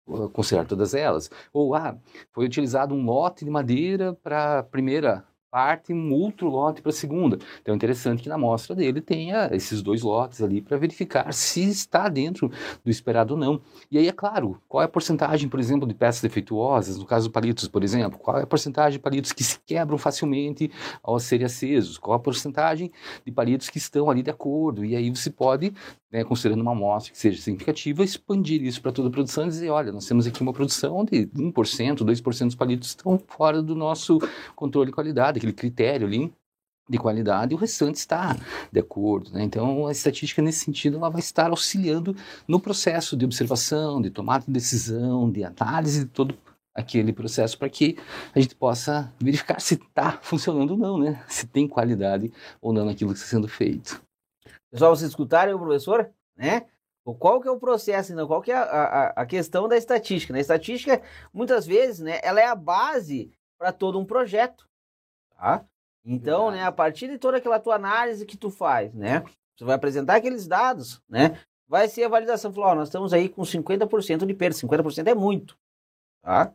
uh, 0.08 0.28
considerar 0.30 0.66
todas 0.66 0.96
elas. 0.96 1.30
Ou, 1.54 1.76
ah, 1.76 1.96
foi 2.32 2.46
utilizado 2.46 2.96
um 2.96 3.06
lote 3.06 3.46
de 3.46 3.52
madeira 3.52 4.14
para 4.24 4.60
a 4.60 4.64
primeira 4.64 5.24
parte 5.56 5.94
um 5.94 6.12
outro 6.12 6.50
lote 6.50 6.82
para 6.82 6.90
a 6.90 6.94
segunda. 6.94 7.40
Então 7.62 7.74
é 7.74 7.78
interessante 7.78 8.22
que 8.22 8.28
na 8.28 8.36
amostra 8.36 8.76
dele 8.76 9.00
tenha 9.00 9.48
esses 9.54 9.82
dois 9.82 10.02
lotes 10.02 10.42
ali 10.42 10.62
para 10.62 10.76
verificar 10.76 11.34
se 11.34 11.64
está 11.70 12.10
dentro 12.10 12.52
do 12.84 12.92
esperado 12.92 13.36
ou 13.36 13.40
não. 13.40 13.62
E 13.90 13.98
aí, 13.98 14.10
é 14.10 14.12
claro, 14.12 14.62
qual 14.68 14.82
é 14.82 14.86
a 14.86 14.90
porcentagem, 14.90 15.48
por 15.48 15.58
exemplo, 15.58 15.88
de 15.88 15.94
peças 15.94 16.22
defeituosas, 16.22 16.98
no 16.98 17.06
caso 17.06 17.32
palitos, 17.32 17.70
por 17.70 17.86
exemplo, 17.86 18.20
qual 18.20 18.38
é 18.38 18.44
a 18.44 18.46
porcentagem 18.46 18.98
de 18.98 19.00
palitos 19.00 19.32
que 19.32 19.46
se 19.46 19.58
quebram 19.66 19.98
facilmente 19.98 20.70
ao 21.02 21.18
serem 21.22 21.46
acesos, 21.46 21.98
qual 21.98 22.18
a 22.18 22.20
porcentagem 22.20 22.92
de 23.26 23.32
palitos 23.32 23.70
que 23.70 23.78
estão 23.78 24.10
ali 24.10 24.22
de 24.22 24.32
acordo, 24.32 24.84
e 24.84 24.94
aí 24.94 25.10
você 25.10 25.30
pode, 25.30 25.72
né, 26.12 26.24
considerando 26.24 26.62
uma 26.62 26.72
amostra 26.72 27.12
que 27.12 27.18
seja 27.18 27.42
significativa, 27.42 28.04
expandir 28.04 28.62
isso 28.64 28.82
para 28.82 28.92
toda 28.92 29.10
a 29.10 29.12
produção 29.12 29.46
e 29.46 29.50
dizer, 29.50 29.70
olha, 29.70 29.92
nós 29.92 30.06
temos 30.06 30.26
aqui 30.28 30.42
uma 30.42 30.54
produção 30.54 30.98
onde 30.98 31.28
1%, 31.28 31.98
2% 31.98 32.46
dos 32.46 32.56
palitos 32.56 32.90
estão 32.90 33.20
fora 33.28 33.62
do 33.62 33.76
nosso 33.76 34.20
controle 34.56 34.88
de 34.88 34.94
qualidade, 34.94 35.38
aquele 35.38 35.54
critério 35.54 36.08
ali 36.08 36.34
de 36.88 36.98
qualidade 36.98 37.54
e 37.54 37.56
o 37.56 37.60
restante 37.60 37.96
está 37.96 38.38
de 38.72 38.80
acordo. 38.80 39.32
Né? 39.32 39.44
Então, 39.44 39.88
a 39.88 39.92
estatística, 39.92 40.42
nesse 40.42 40.64
sentido, 40.64 40.98
ela 40.98 41.10
vai 41.10 41.20
estar 41.20 41.50
auxiliando 41.50 42.16
no 42.48 42.60
processo 42.60 43.18
de 43.18 43.26
observação, 43.26 44.02
de 44.02 44.10
tomada 44.10 44.46
de 44.46 44.52
decisão, 44.52 45.30
de 45.32 45.44
análise 45.44 46.06
de 46.06 46.12
todo 46.12 46.38
aquele 46.74 47.14
processo 47.14 47.58
para 47.58 47.70
que 47.70 47.98
a 48.34 48.40
gente 48.40 48.54
possa 48.54 49.12
verificar 49.20 49.60
se 49.60 49.76
está 49.76 50.20
funcionando 50.22 50.72
ou 50.72 50.78
não, 50.78 50.98
né? 51.00 51.24
se 51.28 51.48
tem 51.48 51.68
qualidade 51.68 52.32
ou 52.62 52.74
não 52.74 52.86
naquilo 52.86 53.12
que 53.12 53.18
está 53.18 53.30
sendo 53.30 53.48
feito. 53.48 54.05
Pessoal, 54.75 54.94
vocês 54.94 55.10
escutarem 55.10 55.53
o 55.53 55.58
professor? 55.58 56.12
Né? 56.36 56.65
Qual 57.17 57.39
que 57.39 57.48
é 57.48 57.51
o 57.51 57.58
processo, 57.58 58.12
então? 58.12 58.27
qual 58.27 58.41
que 58.41 58.51
é 58.51 58.55
a, 58.55 58.62
a, 58.62 59.08
a 59.22 59.25
questão 59.25 59.70
da 59.70 59.77
estatística? 59.77 60.34
Né? 60.34 60.39
A 60.39 60.41
estatística, 60.41 61.01
muitas 61.34 61.65
vezes, 61.65 62.01
né, 62.01 62.20
ela 62.22 62.41
é 62.41 62.46
a 62.46 62.55
base 62.55 63.32
para 63.58 63.72
todo 63.72 63.98
um 63.98 64.03
projeto. 64.03 64.67
Tá? 65.38 65.63
Então, 66.03 66.51
né, 66.51 66.65
a 66.65 66.74
partir 66.74 67.08
de 67.08 67.17
toda 67.17 67.38
aquela 67.38 67.58
tua 67.58 67.75
análise 67.75 68.25
que 68.25 68.36
tu 68.36 68.50
faz, 68.50 68.94
né, 68.94 69.24
você 69.55 69.63
vai 69.63 69.75
apresentar 69.75 70.17
aqueles 70.17 70.46
dados, 70.46 71.01
né, 71.08 71.39
vai 71.70 71.88
ser 71.88 72.03
a 72.03 72.10
validação. 72.10 72.51
Falou, 72.51 72.72
ó, 72.72 72.75
nós 72.75 72.89
estamos 72.89 73.13
aí 73.13 73.29
com 73.29 73.44
50% 73.44 74.25
de 74.25 74.34
perda, 74.34 74.58
50% 74.58 75.08
é 75.08 75.15
muito, 75.15 75.58
tá? 76.22 76.51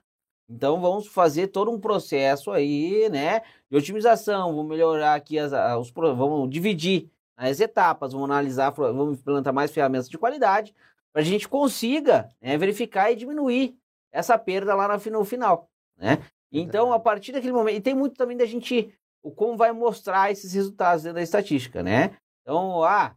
Então 0.46 0.78
vamos 0.78 1.06
fazer 1.06 1.46
todo 1.46 1.70
um 1.70 1.80
processo 1.80 2.50
aí, 2.50 3.08
né, 3.08 3.40
de 3.70 3.78
otimização, 3.78 4.54
vamos 4.54 4.68
melhorar 4.68 5.14
aqui 5.14 5.38
as, 5.38 5.52
os, 5.78 5.90
vamos 5.90 6.50
dividir 6.50 7.10
as 7.49 7.59
etapas, 7.59 8.12
vamos 8.12 8.28
analisar, 8.28 8.70
vamos 8.70 9.18
implantar 9.18 9.52
mais 9.52 9.70
ferramentas 9.70 10.09
de 10.09 10.18
qualidade 10.18 10.75
para 11.11 11.23
a 11.23 11.25
gente 11.25 11.49
consiga 11.49 12.28
né, 12.40 12.56
verificar 12.59 13.11
e 13.11 13.16
diminuir 13.16 13.76
essa 14.12 14.38
perda 14.38 14.75
lá 14.75 14.99
no 14.99 15.25
final, 15.25 15.70
né? 15.97 16.18
Então, 16.52 16.92
a 16.92 17.00
partir 17.00 17.32
daquele 17.32 17.52
momento, 17.52 17.76
e 17.76 17.80
tem 17.80 17.94
muito 17.94 18.16
também 18.16 18.37
da 18.37 18.44
gente, 18.44 18.92
o 19.23 19.30
como 19.30 19.56
vai 19.56 19.73
mostrar 19.73 20.30
esses 20.30 20.52
resultados 20.52 21.04
dentro 21.04 21.16
da 21.16 21.23
estatística, 21.23 21.82
né? 21.82 22.16
Então, 22.42 22.82
ah, 22.82 23.14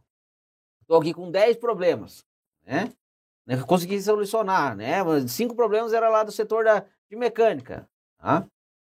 estou 0.80 1.00
aqui 1.00 1.12
com 1.12 1.30
10 1.30 1.56
problemas, 1.56 2.24
né? 2.64 2.92
Consegui 3.66 4.00
solucionar, 4.00 4.74
né? 4.74 4.98
Cinco 5.28 5.54
problemas 5.54 5.92
era 5.92 6.08
lá 6.08 6.22
do 6.22 6.32
setor 6.32 6.64
da, 6.64 6.80
de 7.10 7.16
mecânica, 7.16 7.88
tá? 8.18 8.46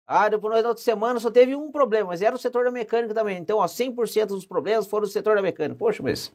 Ah, 0.05 0.27
depois 0.27 0.61
na 0.61 0.67
outra 0.67 0.83
semana 0.83 1.19
só 1.19 1.31
teve 1.31 1.55
um 1.55 1.71
problema, 1.71 2.07
mas 2.07 2.21
era 2.21 2.35
o 2.35 2.39
setor 2.39 2.65
da 2.65 2.71
mecânica 2.71 3.13
também. 3.13 3.37
Então, 3.37 3.59
ó, 3.59 3.67
100% 3.67 4.27
dos 4.27 4.45
problemas 4.45 4.87
foram 4.87 5.07
do 5.07 5.11
setor 5.11 5.35
da 5.35 5.41
mecânica. 5.41 5.77
Poxa, 5.77 6.03
mas 6.03 6.31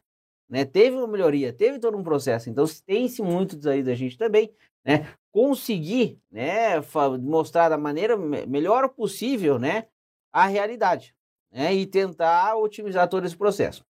né, 0.49 0.65
teve 0.65 0.97
uma 0.97 1.07
melhoria, 1.07 1.53
teve 1.53 1.79
todo 1.79 1.97
um 1.97 2.03
processo. 2.03 2.49
Então, 2.49 2.65
tem-se 2.87 3.21
muito 3.21 3.69
aí 3.69 3.83
da 3.83 3.95
gente 3.95 4.17
também, 4.17 4.51
né? 4.85 5.07
Conseguir, 5.31 6.19
né, 6.31 6.81
mostrar 7.21 7.69
da 7.69 7.77
maneira 7.77 8.17
melhor 8.17 8.89
possível, 8.89 9.59
né, 9.59 9.87
a 10.33 10.47
realidade, 10.47 11.15
né? 11.53 11.75
E 11.75 11.87
tentar 11.87 12.57
otimizar 12.57 13.09
todo 13.09 13.27
esse 13.27 13.37
processo. 13.37 13.85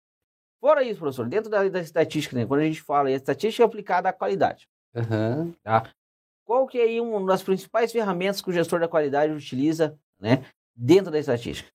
Fora 0.59 0.83
isso, 0.83 0.99
professor, 0.99 1.27
dentro 1.29 1.51
da, 1.51 1.69
da 1.69 1.79
estatística, 1.79 2.35
né, 2.35 2.45
quando 2.45 2.61
a 2.61 2.65
gente 2.65 2.81
fala 2.81 3.11
em 3.11 3.13
estatística 3.13 3.63
aplicada 3.63 4.09
à 4.09 4.13
qualidade, 4.13 4.67
uhum. 4.95 5.53
tá? 5.63 5.87
Qual 6.47 6.65
que 6.65 6.79
é 6.79 7.01
uma 7.01 7.25
das 7.25 7.43
principais 7.43 7.91
ferramentas 7.91 8.41
que 8.41 8.49
o 8.49 8.53
gestor 8.53 8.79
da 8.79 8.87
qualidade 8.87 9.33
utiliza, 9.33 9.99
né, 10.17 10.45
dentro 10.73 11.11
da 11.11 11.19
estatística? 11.19 11.69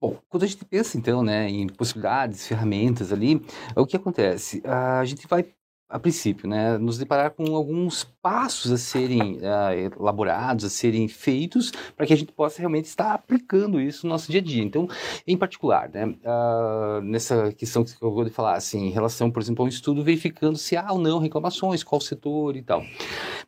Bom, 0.00 0.18
quando 0.26 0.44
a 0.44 0.46
gente 0.46 0.64
pensa 0.64 0.96
então, 0.96 1.22
né, 1.22 1.46
em 1.50 1.66
possibilidades, 1.66 2.46
ferramentas 2.46 3.12
ali, 3.12 3.44
o 3.76 3.84
que 3.84 3.94
acontece? 3.94 4.62
A 4.64 5.04
gente 5.04 5.26
vai 5.26 5.54
a 5.88 5.98
princípio, 6.00 6.48
né, 6.48 6.76
nos 6.78 6.98
deparar 6.98 7.30
com 7.30 7.54
alguns 7.54 8.02
passos 8.02 8.72
a 8.72 8.76
serem 8.76 9.36
uh, 9.36 9.98
elaborados, 10.00 10.64
a 10.64 10.68
serem 10.70 11.06
feitos, 11.06 11.70
para 11.96 12.04
que 12.06 12.12
a 12.12 12.16
gente 12.16 12.32
possa 12.32 12.58
realmente 12.58 12.86
estar 12.86 13.12
aplicando 13.12 13.80
isso 13.80 14.04
no 14.04 14.12
nosso 14.12 14.30
dia 14.30 14.40
a 14.40 14.44
dia. 14.44 14.64
Então, 14.64 14.88
em 15.26 15.36
particular, 15.36 15.88
né, 15.88 16.06
uh, 16.06 17.00
nessa 17.02 17.52
questão 17.52 17.84
que 17.84 17.92
eu 18.00 18.12
vou 18.12 18.28
falar, 18.30 18.54
assim, 18.54 18.86
em 18.86 18.90
relação, 18.90 19.30
por 19.30 19.40
exemplo, 19.40 19.62
a 19.62 19.66
um 19.66 19.68
estudo 19.68 20.02
verificando 20.02 20.58
se 20.58 20.76
há 20.76 20.90
ou 20.90 20.98
não 20.98 21.20
reclamações, 21.20 21.84
qual 21.84 22.00
setor 22.00 22.56
e 22.56 22.62
tal. 22.62 22.82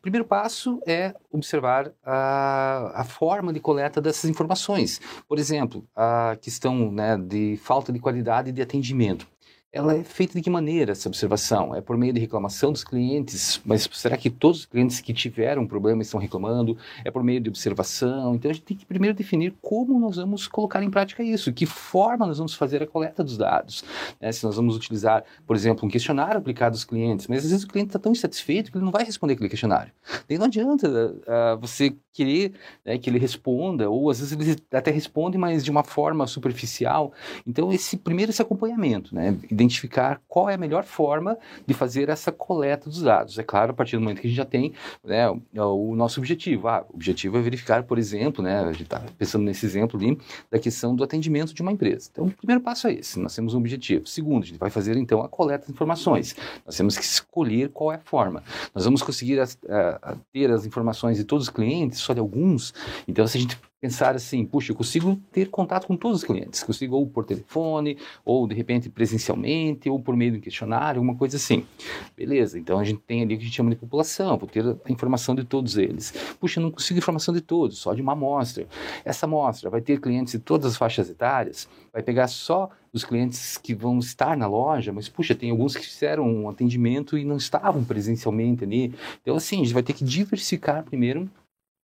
Primeiro 0.01 0.25
passo 0.25 0.79
é 0.87 1.13
observar 1.29 1.91
a, 2.05 3.01
a 3.01 3.03
forma 3.03 3.51
de 3.51 3.59
coleta 3.59 3.99
dessas 3.99 4.29
informações. 4.29 5.01
Por 5.27 5.37
exemplo, 5.37 5.85
a 5.93 6.37
questão 6.39 6.89
né, 6.89 7.17
de 7.17 7.57
falta 7.57 7.91
de 7.91 7.99
qualidade 7.99 8.53
de 8.53 8.61
atendimento 8.61 9.27
ela 9.71 9.95
é 9.95 10.03
feita 10.03 10.33
de 10.33 10.41
que 10.41 10.49
maneira 10.49 10.93
essa 10.93 11.07
observação? 11.07 11.75
É 11.75 11.81
por 11.81 11.95
meio 11.95 12.11
de 12.11 12.19
reclamação 12.19 12.71
dos 12.71 12.83
clientes, 12.83 13.61
mas 13.63 13.87
será 13.93 14.17
que 14.17 14.29
todos 14.29 14.61
os 14.61 14.65
clientes 14.65 14.99
que 14.99 15.13
tiveram 15.13 15.67
problema 15.67 16.01
estão 16.01 16.19
reclamando? 16.19 16.75
É 17.05 17.11
por 17.11 17.23
meio 17.23 17.39
de 17.39 17.49
observação? 17.49 18.33
Então 18.33 18.49
a 18.49 18.53
gente 18.53 18.63
tem 18.65 18.75
que 18.75 18.85
primeiro 18.85 19.15
definir 19.15 19.53
como 19.61 19.99
nós 19.99 20.15
vamos 20.15 20.47
colocar 20.47 20.81
em 20.81 20.89
prática 20.89 21.21
isso, 21.21 21.53
que 21.53 21.67
forma 21.67 22.25
nós 22.25 22.39
vamos 22.39 22.55
fazer 22.55 22.81
a 22.81 22.87
coleta 22.87 23.23
dos 23.23 23.37
dados. 23.37 23.83
Né? 24.19 24.31
Se 24.31 24.43
nós 24.43 24.55
vamos 24.55 24.75
utilizar, 24.75 25.23
por 25.45 25.55
exemplo, 25.55 25.85
um 25.85 25.89
questionário 25.89 26.39
aplicado 26.39 26.73
aos 26.73 26.83
clientes, 26.83 27.27
mas 27.27 27.45
às 27.45 27.51
vezes 27.51 27.63
o 27.63 27.67
cliente 27.67 27.89
está 27.89 27.99
tão 27.99 28.11
insatisfeito 28.11 28.71
que 28.71 28.77
ele 28.77 28.85
não 28.85 28.91
vai 28.91 29.03
responder 29.03 29.33
aquele 29.33 29.49
questionário. 29.49 29.93
Daí 30.27 30.39
não 30.39 30.47
adianta 30.47 30.89
uh, 30.89 31.59
você 31.59 31.95
querer 32.11 32.53
né, 32.83 32.97
que 32.97 33.09
ele 33.09 33.19
responda, 33.19 33.89
ou 33.89 34.09
às 34.09 34.19
vezes 34.19 34.37
ele 34.37 34.57
até 34.71 34.89
responde, 34.89 35.37
mas 35.37 35.63
de 35.63 35.69
uma 35.69 35.83
forma 35.83 36.25
superficial. 36.25 37.13
Então 37.45 37.71
esse 37.71 37.95
primeiro 37.95 38.31
esse 38.31 38.41
acompanhamento, 38.41 39.13
né? 39.13 39.37
Identificar 39.59 40.21
qual 40.27 40.49
é 40.49 40.55
a 40.55 40.57
melhor 40.57 40.83
forma 40.83 41.37
de 41.65 41.73
fazer 41.73 42.09
essa 42.09 42.31
coleta 42.31 42.89
dos 42.89 43.01
dados. 43.01 43.37
É 43.37 43.43
claro, 43.43 43.71
a 43.71 43.73
partir 43.73 43.97
do 43.97 44.01
momento 44.01 44.21
que 44.21 44.27
a 44.27 44.29
gente 44.29 44.37
já 44.37 44.45
tem 44.45 44.73
né, 45.03 45.29
o, 45.29 45.95
nosso 45.95 46.19
objetivo. 46.19 46.67
Ah, 46.67 46.85
o 46.89 46.95
objetivo 46.95 47.37
é 47.37 47.41
verificar, 47.41 47.83
por 47.83 47.97
exemplo, 47.97 48.43
né, 48.43 48.59
a 48.59 48.71
gente 48.71 48.83
está 48.83 49.03
pensando 49.17 49.43
nesse 49.43 49.65
exemplo 49.65 49.99
ali, 49.99 50.17
da 50.49 50.59
questão 50.59 50.95
do 50.95 51.03
atendimento 51.03 51.53
de 51.53 51.61
uma 51.61 51.71
empresa. 51.71 52.09
Então, 52.11 52.25
o 52.25 52.31
primeiro 52.31 52.61
passo 52.61 52.87
é 52.87 52.93
esse, 52.93 53.19
nós 53.19 53.35
temos 53.35 53.53
um 53.53 53.57
objetivo. 53.57 54.07
Segundo, 54.07 54.43
a 54.43 54.45
gente 54.45 54.59
vai 54.59 54.69
fazer 54.69 54.95
então 54.97 55.21
a 55.21 55.29
coleta 55.29 55.65
de 55.65 55.71
informações. 55.71 56.35
Nós 56.65 56.75
temos 56.75 56.97
que 56.97 57.03
escolher 57.03 57.69
qual 57.69 57.91
é 57.91 57.95
a 57.95 57.99
forma. 57.99 58.43
Nós 58.73 58.85
vamos 58.85 59.01
conseguir 59.01 59.39
a, 59.39 59.43
a, 59.43 60.11
a 60.11 60.15
ter 60.31 60.51
as 60.51 60.65
informações 60.65 61.17
de 61.17 61.23
todos 61.23 61.45
os 61.45 61.49
clientes, 61.49 61.99
só 61.99 62.13
de 62.13 62.19
alguns. 62.19 62.73
Então, 63.07 63.25
se 63.27 63.37
a 63.37 63.41
gente 63.41 63.59
pensar 63.81 64.15
assim, 64.15 64.45
puxa, 64.45 64.71
eu 64.71 64.75
consigo 64.75 65.15
ter 65.31 65.49
contato 65.49 65.87
com 65.87 65.95
todos 65.95 66.19
os 66.19 66.23
clientes, 66.23 66.63
consigo 66.63 66.95
ou 66.97 67.07
por 67.07 67.23
telefone, 67.23 67.97
ou 68.25 68.47
de 68.47 68.53
repente 68.53 68.89
presencialmente, 68.89 69.89
ou 69.89 69.99
por 69.99 70.15
meio 70.15 70.33
de 70.33 70.37
um 70.37 70.41
questionário, 70.41 70.99
alguma 70.99 71.15
coisa 71.15 71.37
assim. 71.37 71.65
Beleza, 72.15 72.59
então 72.59 72.77
a 72.77 72.83
gente 72.83 73.01
tem 73.01 73.21
ali 73.21 73.35
o 73.35 73.37
que 73.37 73.43
a 73.43 73.45
gente 73.45 73.55
chama 73.55 73.69
de 73.69 73.77
população, 73.77 74.37
vou 74.37 74.49
ter 74.49 74.65
a 74.65 74.91
informação 74.91 75.33
de 75.33 75.45
todos 75.45 75.77
eles. 75.77 76.11
Puxa, 76.39 76.59
eu 76.59 76.63
não 76.63 76.71
consigo 76.71 76.99
informação 76.99 77.33
de 77.33 77.41
todos, 77.41 77.79
só 77.79 77.93
de 77.93 78.01
uma 78.01 78.11
amostra. 78.11 78.67
Essa 79.05 79.25
amostra 79.25 79.69
vai 79.69 79.81
ter 79.81 80.01
clientes 80.01 80.33
de 80.33 80.39
todas 80.39 80.73
as 80.73 80.77
faixas 80.77 81.09
etárias, 81.09 81.69
vai 81.93 82.03
pegar 82.03 82.27
só 82.27 82.69
os 82.91 83.05
clientes 83.05 83.57
que 83.57 83.73
vão 83.73 83.99
estar 83.99 84.35
na 84.35 84.47
loja, 84.47 84.91
mas 84.91 85.07
puxa, 85.07 85.35
tem 85.35 85.51
alguns 85.51 85.75
que 85.75 85.85
fizeram 85.85 86.27
um 86.27 86.49
atendimento 86.49 87.17
e 87.17 87.23
não 87.23 87.37
estavam 87.37 87.83
presencialmente 87.83 88.63
ali. 88.63 88.93
Então, 89.21 89.35
assim, 89.35 89.61
a 89.61 89.63
gente 89.63 89.73
vai 89.73 89.83
ter 89.83 89.93
que 89.93 90.03
diversificar 90.03 90.83
primeiro 90.83 91.29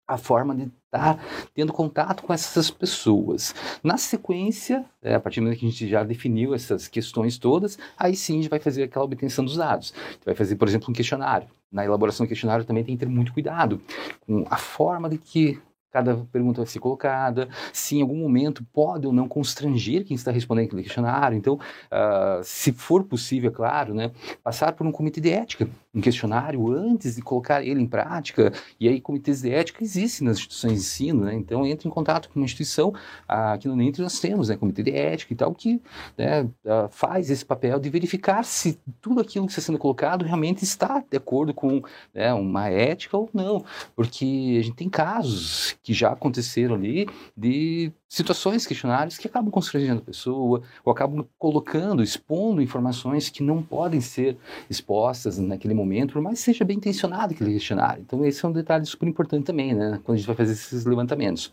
a 0.06 0.18
forma 0.18 0.54
de 0.54 0.70
estar 0.94 1.18
tendo 1.54 1.72
contato 1.72 2.22
com 2.22 2.32
essas 2.32 2.70
pessoas. 2.70 3.54
Na 3.82 3.96
sequência, 3.96 4.84
é, 5.02 5.14
a 5.14 5.20
partir 5.20 5.40
do 5.40 5.44
momento 5.44 5.58
que 5.58 5.66
a 5.66 5.70
gente 5.70 5.88
já 5.88 6.04
definiu 6.04 6.54
essas 6.54 6.88
questões 6.88 7.36
todas, 7.38 7.78
aí 7.98 8.14
sim 8.14 8.34
a 8.34 8.42
gente 8.42 8.50
vai 8.50 8.60
fazer 8.60 8.84
aquela 8.84 9.04
obtenção 9.04 9.44
dos 9.44 9.56
dados. 9.56 9.92
Vai 10.24 10.34
fazer, 10.34 10.56
por 10.56 10.68
exemplo, 10.68 10.90
um 10.90 10.92
questionário. 10.92 11.48
Na 11.70 11.84
elaboração 11.84 12.24
do 12.24 12.28
questionário 12.28 12.64
também 12.64 12.84
tem 12.84 12.96
que 12.96 13.04
ter 13.04 13.10
muito 13.10 13.32
cuidado 13.32 13.80
com 14.20 14.44
a 14.48 14.56
forma 14.56 15.08
de 15.08 15.18
que 15.18 15.60
cada 15.94 16.16
pergunta 16.32 16.60
vai 16.60 16.66
ser 16.66 16.80
colocada, 16.80 17.48
se 17.72 17.96
em 17.96 18.02
algum 18.02 18.16
momento 18.16 18.66
pode 18.72 19.06
ou 19.06 19.12
não 19.12 19.28
constranger 19.28 20.04
quem 20.04 20.16
está 20.16 20.32
respondendo 20.32 20.66
aquele 20.66 20.82
questionário. 20.82 21.38
Então, 21.38 21.54
uh, 21.54 22.42
se 22.42 22.72
for 22.72 23.04
possível, 23.04 23.48
é 23.48 23.54
claro, 23.54 23.94
né, 23.94 24.10
passar 24.42 24.72
por 24.72 24.84
um 24.84 24.90
comitê 24.90 25.20
de 25.20 25.30
ética, 25.30 25.68
um 25.94 26.00
questionário 26.00 26.68
antes 26.72 27.14
de 27.14 27.22
colocar 27.22 27.62
ele 27.62 27.80
em 27.80 27.86
prática. 27.86 28.52
E 28.80 28.88
aí, 28.88 29.00
comitês 29.00 29.42
de 29.42 29.50
ética 29.50 29.84
existem 29.84 30.26
nas 30.26 30.38
instituições 30.38 30.72
de 30.72 30.78
ensino, 30.80 31.24
né? 31.26 31.34
Então, 31.34 31.64
entre 31.64 31.86
em 31.86 31.90
contato 31.92 32.28
com 32.28 32.40
uma 32.40 32.44
instituição, 32.44 32.88
uh, 32.88 33.52
aqui 33.54 33.68
no 33.68 33.76
NENTRE 33.76 34.02
nós 34.02 34.18
temos, 34.18 34.48
né, 34.48 34.56
comitê 34.56 34.82
de 34.82 34.90
ética 34.90 35.32
e 35.32 35.36
tal, 35.36 35.54
que 35.54 35.80
né, 36.18 36.42
uh, 36.42 36.88
faz 36.90 37.30
esse 37.30 37.44
papel 37.44 37.78
de 37.78 37.88
verificar 37.88 38.44
se 38.44 38.80
tudo 39.00 39.20
aquilo 39.20 39.46
que 39.46 39.52
está 39.52 39.62
sendo 39.62 39.78
colocado 39.78 40.24
realmente 40.24 40.64
está 40.64 41.04
de 41.08 41.16
acordo 41.16 41.54
com 41.54 41.80
né, 42.12 42.34
uma 42.34 42.68
ética 42.68 43.16
ou 43.16 43.30
não. 43.32 43.64
Porque 43.94 44.56
a 44.58 44.62
gente 44.64 44.74
tem 44.74 44.88
casos 44.88 45.76
que 45.84 45.92
já 45.92 46.12
aconteceram 46.12 46.74
ali 46.74 47.06
de 47.36 47.92
situações, 48.08 48.66
questionários 48.66 49.18
que 49.18 49.28
acabam 49.28 49.50
constrangendo 49.50 50.00
a 50.00 50.04
pessoa 50.04 50.62
ou 50.82 50.90
acabam 50.90 51.26
colocando, 51.38 52.02
expondo 52.02 52.62
informações 52.62 53.28
que 53.28 53.42
não 53.42 53.62
podem 53.62 54.00
ser 54.00 54.38
expostas 54.68 55.38
naquele 55.38 55.74
momento, 55.74 56.14
por 56.14 56.22
mais 56.22 56.40
seja 56.40 56.64
bem 56.64 56.78
intencionado 56.78 57.34
aquele 57.34 57.52
questionário. 57.52 58.02
Então, 58.02 58.24
esse 58.24 58.42
é 58.42 58.48
um 58.48 58.52
detalhe 58.52 58.86
super 58.86 59.06
importante 59.06 59.44
também, 59.44 59.74
né, 59.74 60.00
quando 60.02 60.16
a 60.16 60.18
gente 60.18 60.26
vai 60.26 60.34
fazer 60.34 60.52
esses 60.52 60.86
levantamentos. 60.86 61.52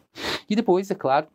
E 0.50 0.56
depois, 0.56 0.90
é 0.90 0.96
claro, 0.96 1.28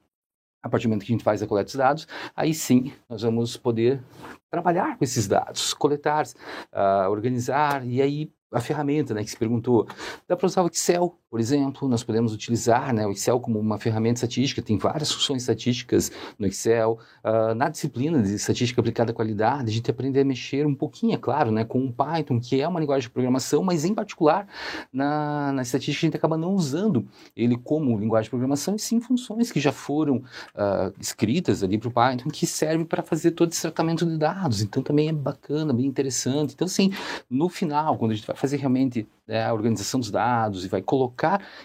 a 0.63 0.69
partir 0.69 0.87
do 0.87 0.91
momento 0.91 1.05
que 1.05 1.13
a 1.13 1.15
gente 1.15 1.25
faz 1.25 1.43
a 1.43 1.47
coleta 1.47 1.67
dos 1.67 1.77
dados, 1.77 2.09
aí 2.35 2.55
sim 2.55 2.93
nós 3.11 3.21
vamos 3.21 3.59
poder 3.59 4.03
trabalhar 4.51 4.97
com 4.97 5.05
esses 5.05 5.29
dados, 5.29 5.75
coletar, 5.75 6.25
uh, 6.25 7.11
organizar 7.11 7.87
e 7.87 8.01
aí 8.01 8.33
a 8.53 8.61
ferramenta 8.61 9.13
né, 9.15 9.23
que 9.23 9.31
se 9.31 9.37
perguntou. 9.37 9.87
Dá 10.27 10.37
para 10.37 10.47
usar 10.47 10.63
o 10.63 10.69
Excel, 10.69 11.19
por 11.37 11.41
exemplo, 11.41 11.87
nós 11.87 12.03
podemos 12.03 12.33
utilizar 12.33 12.95
né, 12.95 13.07
o 13.07 13.11
Excel 13.11 13.39
como 13.39 13.59
uma 13.59 13.77
ferramenta 13.77 14.15
estatística, 14.15 14.63
tem 14.63 14.79
várias 14.79 15.13
funções 15.13 15.43
estatísticas 15.43 16.11
no 16.39 16.47
Excel. 16.47 16.99
Uh, 17.23 17.55
na 17.55 17.69
disciplina 17.69 18.23
de 18.23 18.35
estatística 18.37 18.81
aplicada 18.81 19.11
à 19.11 19.15
qualidade, 19.15 19.69
a 19.69 19.71
gente 19.71 19.91
aprende 19.91 20.19
a 20.19 20.25
mexer 20.25 20.67
um 20.67 20.75
pouquinho, 20.75 21.13
é 21.13 21.19
claro, 21.19 21.51
né, 21.51 21.63
com 21.63 21.85
o 21.85 21.93
Python, 21.93 22.41
que 22.41 22.59
é 22.59 22.67
uma 22.67 22.81
linguagem 22.81 23.03
de 23.03 23.11
programação, 23.11 23.63
mas 23.63 23.85
em 23.85 23.93
particular 23.93 24.49
na, 24.91 25.53
na 25.53 25.61
estatística 25.61 26.07
a 26.07 26.09
gente 26.09 26.17
acaba 26.17 26.39
não 26.39 26.55
usando 26.55 27.07
ele 27.37 27.59
como 27.59 27.99
linguagem 27.99 28.25
de 28.25 28.31
programação, 28.31 28.75
e 28.75 28.79
sim 28.79 28.99
funções 28.99 29.53
que 29.53 29.61
já 29.61 29.73
foram 29.73 30.17
uh, 30.17 30.91
escritas 30.99 31.63
ali 31.63 31.77
para 31.77 31.89
o 31.89 31.93
Python, 31.93 32.31
que 32.31 32.47
servem 32.47 32.87
para 32.87 33.03
fazer 33.03 33.33
todo 33.33 33.53
esse 33.53 33.61
tratamento 33.61 34.07
de 34.07 34.17
dados. 34.17 34.63
Então 34.63 34.83
também 34.83 35.11
é 35.11 35.13
bacana, 35.13 35.75
bem 35.75 35.85
interessante. 35.85 36.55
Então, 36.55 36.65
assim, 36.65 36.95
no 37.29 37.51
final, 37.51 37.99
quando 37.99 38.13
a 38.13 38.15
gente 38.15 38.27
vai 38.27 38.37
fazer 38.37 38.57
realmente 38.57 39.07
né, 39.27 39.45
a 39.45 39.53
organização 39.53 39.99
dos 39.99 40.11
dados 40.11 40.65
e 40.65 40.69
vai 40.69 40.81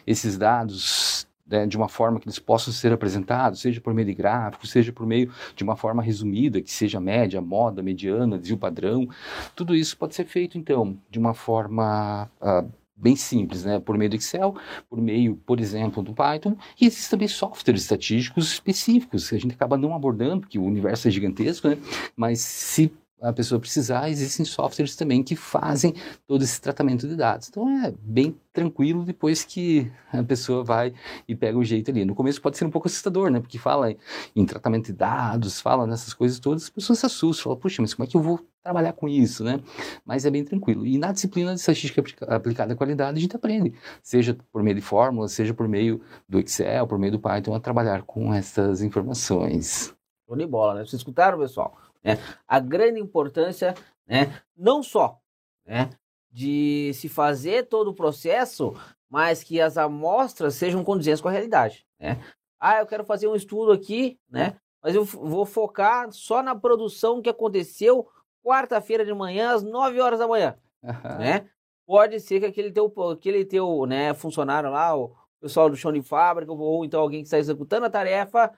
esses 0.05 0.37
dados 0.37 1.27
né, 1.51 1.67
de 1.67 1.75
uma 1.75 1.89
forma 1.89 2.19
que 2.19 2.27
eles 2.27 2.39
possam 2.39 2.73
ser 2.73 2.93
apresentados, 2.93 3.59
seja 3.59 3.81
por 3.81 3.93
meio 3.93 4.07
de 4.07 4.13
gráfico, 4.13 4.65
seja 4.65 4.93
por 4.93 5.05
meio 5.05 5.31
de 5.55 5.63
uma 5.63 5.75
forma 5.75 6.01
resumida, 6.01 6.61
que 6.61 6.71
seja 6.71 6.99
média, 6.99 7.41
moda, 7.41 7.83
mediana, 7.83 8.39
desvio 8.39 8.57
padrão. 8.57 9.07
Tudo 9.53 9.75
isso 9.75 9.97
pode 9.97 10.15
ser 10.15 10.25
feito, 10.25 10.57
então, 10.57 10.97
de 11.09 11.19
uma 11.19 11.33
forma 11.33 12.29
uh, 12.41 12.71
bem 12.95 13.15
simples, 13.15 13.65
né? 13.65 13.79
Por 13.79 13.97
meio 13.97 14.11
do 14.11 14.15
Excel, 14.15 14.55
por 14.89 15.01
meio, 15.01 15.35
por 15.45 15.59
exemplo, 15.59 16.01
do 16.01 16.13
Python, 16.13 16.55
e 16.79 16.85
existem 16.85 17.09
também 17.11 17.27
softwares 17.27 17.81
estatísticos 17.81 18.53
específicos 18.53 19.29
que 19.29 19.35
a 19.35 19.39
gente 19.39 19.53
acaba 19.53 19.75
não 19.75 19.93
abordando, 19.93 20.41
porque 20.41 20.59
o 20.59 20.63
universo 20.63 21.07
é 21.07 21.11
gigantesco, 21.11 21.67
né? 21.67 21.77
Mas 22.15 22.39
se 22.39 22.93
a 23.21 23.31
pessoa 23.31 23.59
precisar, 23.59 24.09
existem 24.09 24.43
softwares 24.43 24.95
também 24.95 25.23
que 25.23 25.35
fazem 25.35 25.93
todo 26.27 26.43
esse 26.43 26.59
tratamento 26.59 27.07
de 27.07 27.15
dados. 27.15 27.49
Então 27.49 27.69
é 27.85 27.93
bem 28.01 28.35
tranquilo 28.51 29.05
depois 29.05 29.43
que 29.43 29.91
a 30.11 30.23
pessoa 30.23 30.63
vai 30.63 30.93
e 31.27 31.35
pega 31.35 31.57
o 31.57 31.63
jeito 31.63 31.91
ali. 31.91 32.03
No 32.03 32.15
começo 32.15 32.41
pode 32.41 32.57
ser 32.57 32.65
um 32.65 32.71
pouco 32.71 32.87
assustador, 32.87 33.29
né? 33.29 33.39
Porque 33.39 33.59
fala 33.59 33.95
em 34.35 34.45
tratamento 34.45 34.87
de 34.87 34.93
dados, 34.93 35.61
fala 35.61 35.85
nessas 35.85 36.13
coisas 36.13 36.39
todas, 36.39 36.63
as 36.63 36.69
pessoas 36.69 36.99
se 36.99 37.05
assustam, 37.05 37.43
falam, 37.43 37.59
puxa, 37.59 37.81
mas 37.81 37.93
como 37.93 38.07
é 38.07 38.09
que 38.09 38.17
eu 38.17 38.21
vou 38.21 38.39
trabalhar 38.63 38.93
com 38.93 39.07
isso, 39.07 39.43
né? 39.43 39.59
Mas 40.03 40.25
é 40.25 40.31
bem 40.31 40.43
tranquilo. 40.43 40.85
E 40.85 40.97
na 40.97 41.11
disciplina 41.11 41.53
de 41.53 41.59
estatística 41.59 42.03
aplicada 42.27 42.73
à 42.73 42.75
qualidade, 42.75 43.17
a 43.17 43.21
gente 43.21 43.35
aprende, 43.35 43.73
seja 44.01 44.35
por 44.51 44.63
meio 44.63 44.75
de 44.75 44.81
fórmulas, 44.81 45.31
seja 45.31 45.53
por 45.53 45.67
meio 45.67 46.01
do 46.27 46.39
Excel, 46.39 46.87
por 46.87 46.97
meio 46.97 47.13
do 47.13 47.19
Python, 47.19 47.53
a 47.53 47.59
trabalhar 47.59 48.01
com 48.03 48.33
essas 48.33 48.81
informações. 48.81 49.93
Show 50.27 50.37
de 50.37 50.47
bola, 50.47 50.75
né? 50.75 50.79
Vocês 50.81 51.01
escutaram, 51.01 51.37
pessoal? 51.37 51.77
Né? 52.03 52.17
A 52.47 52.59
grande 52.59 52.99
importância, 52.99 53.73
né? 54.07 54.41
não 54.55 54.81
só 54.81 55.19
né? 55.65 55.89
de 56.31 56.91
se 56.93 57.07
fazer 57.09 57.67
todo 57.67 57.89
o 57.89 57.93
processo, 57.93 58.75
mas 59.09 59.43
que 59.43 59.59
as 59.59 59.77
amostras 59.77 60.55
sejam 60.55 60.83
condizentes 60.83 61.21
com 61.21 61.27
a 61.27 61.31
realidade. 61.31 61.85
Né? 61.99 62.17
Ah, 62.59 62.79
eu 62.79 62.85
quero 62.85 63.03
fazer 63.03 63.27
um 63.27 63.35
estudo 63.35 63.71
aqui, 63.71 64.19
né? 64.29 64.55
mas 64.81 64.95
eu 64.95 65.03
vou 65.03 65.45
focar 65.45 66.11
só 66.11 66.41
na 66.41 66.55
produção 66.55 67.21
que 67.21 67.29
aconteceu 67.29 68.07
quarta-feira 68.43 69.05
de 69.05 69.13
manhã, 69.13 69.53
às 69.53 69.63
9 69.63 69.99
horas 69.99 70.19
da 70.19 70.27
manhã. 70.27 70.55
Uhum. 70.81 71.17
Né? 71.19 71.49
Pode 71.85 72.19
ser 72.19 72.39
que 72.39 72.45
aquele 72.45 72.71
teu, 72.71 72.91
aquele 73.11 73.45
teu 73.45 73.85
né, 73.85 74.13
funcionário 74.13 74.71
lá, 74.71 74.95
o 74.95 75.15
pessoal 75.39 75.69
do 75.69 75.75
chão 75.75 75.91
de 75.91 76.01
fábrica, 76.01 76.51
ou 76.51 76.85
então 76.85 77.01
alguém 77.01 77.21
que 77.21 77.27
está 77.27 77.37
executando 77.37 77.85
a 77.85 77.89
tarefa, 77.89 78.51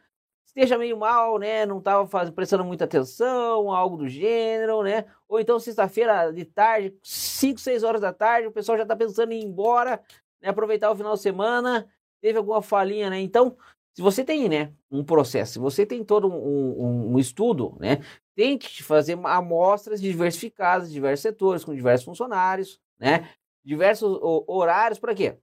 esteja 0.56 0.78
meio 0.78 0.98
mal, 0.98 1.40
né? 1.40 1.66
Não 1.66 1.80
estava 1.80 2.08
prestando 2.32 2.64
muita 2.64 2.86
atenção, 2.86 3.72
algo 3.72 3.98
do 3.98 4.08
gênero, 4.08 4.84
né? 4.84 5.06
Ou 5.28 5.40
então 5.40 5.60
sexta-feira 5.60 6.32
de 6.32 6.46
tarde, 6.46 6.96
5, 7.02 7.60
6 7.60 7.84
horas 7.84 8.02
da 8.02 8.14
tarde, 8.14 8.48
o 8.48 8.52
pessoal 8.52 8.78
já 8.78 8.84
está 8.84 8.96
pensando 8.96 9.32
em 9.32 9.42
ir 9.42 9.46
embora, 9.46 10.02
né? 10.42 10.50
aproveitar 10.50 10.92
o 10.92 10.96
final 10.96 11.16
de 11.16 11.22
semana, 11.22 11.88
teve 12.22 12.38
alguma 12.38 12.62
falinha, 12.62 13.10
né? 13.10 13.20
Então, 13.20 13.58
se 13.96 14.02
você 14.02 14.24
tem, 14.24 14.48
né, 14.48 14.74
um 14.90 15.04
processo, 15.04 15.54
se 15.54 15.60
você 15.60 15.86
tem 15.86 16.04
todo 16.04 16.28
um, 16.28 16.34
um, 16.34 17.14
um 17.14 17.20
estudo, 17.20 17.76
né, 17.80 18.00
tente 18.36 18.82
fazer 18.84 19.20
amostras 19.24 20.02
diversificadas, 20.02 20.92
diversos 20.92 21.22
setores, 21.22 21.64
com 21.64 21.76
diversos 21.76 22.06
funcionários, 22.06 22.80
né, 23.00 23.30
diversos 23.64 24.20
horários, 24.48 25.00
para 25.00 25.14
quê? 25.14 25.38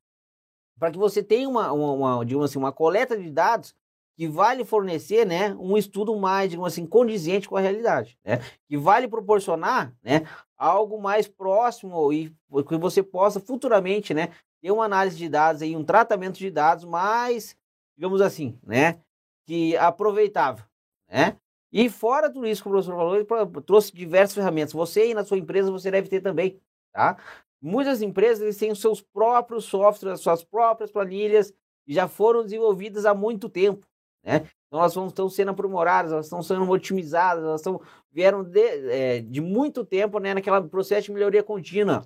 Para 0.78 0.90
que 0.90 0.98
você 0.98 1.22
tenha 1.22 1.48
uma, 1.48 1.72
uma, 1.72 1.92
uma, 1.92 2.24
digamos 2.24 2.50
assim, 2.50 2.58
uma 2.58 2.72
coleta 2.72 3.16
de 3.16 3.30
dados 3.30 3.74
que 4.20 4.28
vale 4.28 4.66
fornecer, 4.66 5.24
né, 5.24 5.56
um 5.58 5.78
estudo 5.78 6.14
mais, 6.14 6.50
digamos 6.50 6.74
assim, 6.74 6.84
condizente 6.84 7.48
com 7.48 7.56
a 7.56 7.60
realidade, 7.60 8.18
né, 8.22 8.36
que 8.68 8.76
vale 8.76 9.08
proporcionar, 9.08 9.94
né, 10.02 10.26
algo 10.58 11.00
mais 11.00 11.26
próximo 11.26 12.12
e 12.12 12.30
que 12.68 12.76
você 12.76 13.02
possa 13.02 13.40
futuramente, 13.40 14.12
né, 14.12 14.28
ter 14.60 14.72
uma 14.72 14.84
análise 14.84 15.16
de 15.16 15.26
dados 15.26 15.62
aí, 15.62 15.74
um 15.74 15.82
tratamento 15.82 16.36
de 16.38 16.50
dados 16.50 16.84
mais, 16.84 17.56
digamos 17.96 18.20
assim, 18.20 18.58
né, 18.62 19.00
que 19.46 19.74
aproveitável, 19.78 20.66
né, 21.08 21.38
e 21.72 21.88
fora 21.88 22.30
tudo 22.30 22.46
isso 22.46 22.62
que 22.62 22.68
o 22.68 22.72
professor 22.72 22.94
falou, 22.94 23.16
ele 23.16 23.26
trouxe 23.64 23.90
diversas 23.90 24.34
ferramentas. 24.34 24.74
Você 24.74 25.00
aí 25.00 25.14
na 25.14 25.24
sua 25.24 25.38
empresa, 25.38 25.70
você 25.70 25.90
deve 25.90 26.10
ter 26.10 26.20
também, 26.20 26.60
tá? 26.92 27.16
Muitas 27.58 28.02
empresas 28.02 28.54
têm 28.58 28.70
os 28.70 28.82
seus 28.82 29.00
próprios 29.00 29.64
softwares, 29.64 30.18
as 30.18 30.20
suas 30.20 30.44
próprias 30.44 30.90
planilhas, 30.90 31.54
que 31.86 31.94
já 31.94 32.06
foram 32.06 32.42
desenvolvidas 32.42 33.06
há 33.06 33.14
muito 33.14 33.48
tempo. 33.48 33.86
Né? 34.22 34.48
Então 34.66 34.78
elas 34.78 34.94
estão 34.94 35.28
sendo 35.28 35.50
aprimoradas, 35.50 36.12
elas 36.12 36.26
estão 36.26 36.42
sendo 36.42 36.68
otimizadas, 36.70 37.42
elas 37.42 37.60
estão, 37.60 37.80
vieram 38.12 38.44
de, 38.44 38.60
é, 38.60 39.20
de 39.20 39.40
muito 39.40 39.84
tempo 39.84 40.18
né, 40.18 40.34
naquele 40.34 40.62
processo 40.62 41.06
de 41.06 41.12
melhoria 41.12 41.42
contínua. 41.42 42.04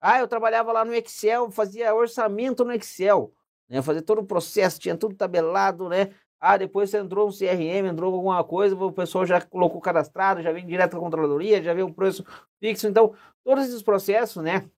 Ah, 0.00 0.18
eu 0.18 0.28
trabalhava 0.28 0.70
lá 0.70 0.84
no 0.84 0.92
Excel, 0.92 1.50
fazia 1.50 1.94
orçamento 1.94 2.64
no 2.64 2.72
Excel, 2.72 3.32
né, 3.68 3.80
fazia 3.80 4.02
todo 4.02 4.20
o 4.20 4.26
processo, 4.26 4.78
tinha 4.78 4.96
tudo 4.96 5.14
tabelado, 5.14 5.88
né? 5.88 6.10
Ah, 6.38 6.58
depois 6.58 6.90
você 6.90 6.98
entrou 6.98 7.26
um 7.26 7.32
CRM, 7.32 7.86
entrou 7.88 8.12
alguma 8.12 8.44
coisa, 8.44 8.76
o 8.76 8.92
pessoal 8.92 9.24
já 9.24 9.40
colocou 9.40 9.80
cadastrado, 9.80 10.42
já 10.42 10.52
vem 10.52 10.66
direto 10.66 10.92
da 10.92 10.98
controladoria, 10.98 11.62
já 11.62 11.72
vê 11.72 11.82
o 11.82 11.90
preço 11.90 12.22
fixo. 12.60 12.86
Então, 12.86 13.14
todos 13.42 13.64
esses 13.64 13.82
processos, 13.82 14.42
né, 14.42 14.68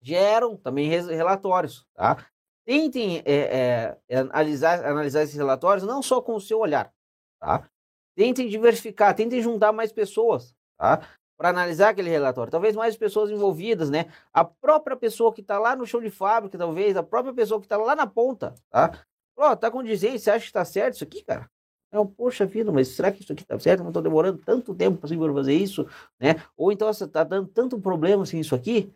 geram 0.00 0.56
também 0.56 0.88
relatórios, 0.88 1.86
tá? 1.94 2.26
Tentem 2.68 3.22
é, 3.24 3.96
é, 4.10 4.18
analisar, 4.18 4.84
analisar 4.84 5.22
esses 5.22 5.34
relatórios 5.34 5.86
não 5.86 6.02
só 6.02 6.20
com 6.20 6.34
o 6.34 6.40
seu 6.40 6.58
olhar, 6.58 6.92
tá? 7.40 7.66
Tentem 8.14 8.46
diversificar, 8.46 9.14
tentem 9.14 9.40
juntar 9.40 9.72
mais 9.72 9.90
pessoas, 9.90 10.54
tá? 10.76 11.00
Para 11.38 11.48
analisar 11.48 11.88
aquele 11.88 12.10
relatório. 12.10 12.50
Talvez 12.50 12.76
mais 12.76 12.94
pessoas 12.94 13.30
envolvidas, 13.30 13.88
né? 13.88 14.12
A 14.34 14.44
própria 14.44 14.94
pessoa 14.98 15.32
que 15.32 15.40
está 15.40 15.58
lá 15.58 15.74
no 15.74 15.86
show 15.86 15.98
de 15.98 16.10
fábrica, 16.10 16.58
talvez, 16.58 16.94
a 16.94 17.02
própria 17.02 17.32
pessoa 17.32 17.58
que 17.58 17.64
está 17.64 17.78
lá 17.78 17.96
na 17.96 18.06
ponta, 18.06 18.54
tá? 18.68 19.02
Ó, 19.34 19.50
oh, 19.50 19.56
tá 19.56 19.70
condizente, 19.70 20.18
você 20.18 20.30
acha 20.30 20.40
que 20.40 20.48
está 20.48 20.62
certo 20.62 20.96
isso 20.96 21.04
aqui, 21.04 21.24
cara? 21.24 21.50
Não, 21.90 22.06
poxa 22.06 22.44
vida, 22.44 22.70
mas 22.70 22.88
será 22.88 23.10
que 23.10 23.22
isso 23.22 23.32
aqui 23.32 23.46
tá 23.46 23.58
certo? 23.58 23.82
Não 23.82 23.92
tô 23.92 24.02
demorando 24.02 24.42
tanto 24.44 24.74
tempo 24.74 24.98
para 24.98 25.08
fazer 25.08 25.54
isso, 25.54 25.86
né? 26.20 26.34
Ou 26.54 26.70
então 26.70 26.92
você 26.92 27.08
tá 27.08 27.24
dando 27.24 27.48
tanto 27.48 27.80
problema 27.80 28.24
assim 28.24 28.38
isso 28.38 28.54
aqui, 28.54 28.92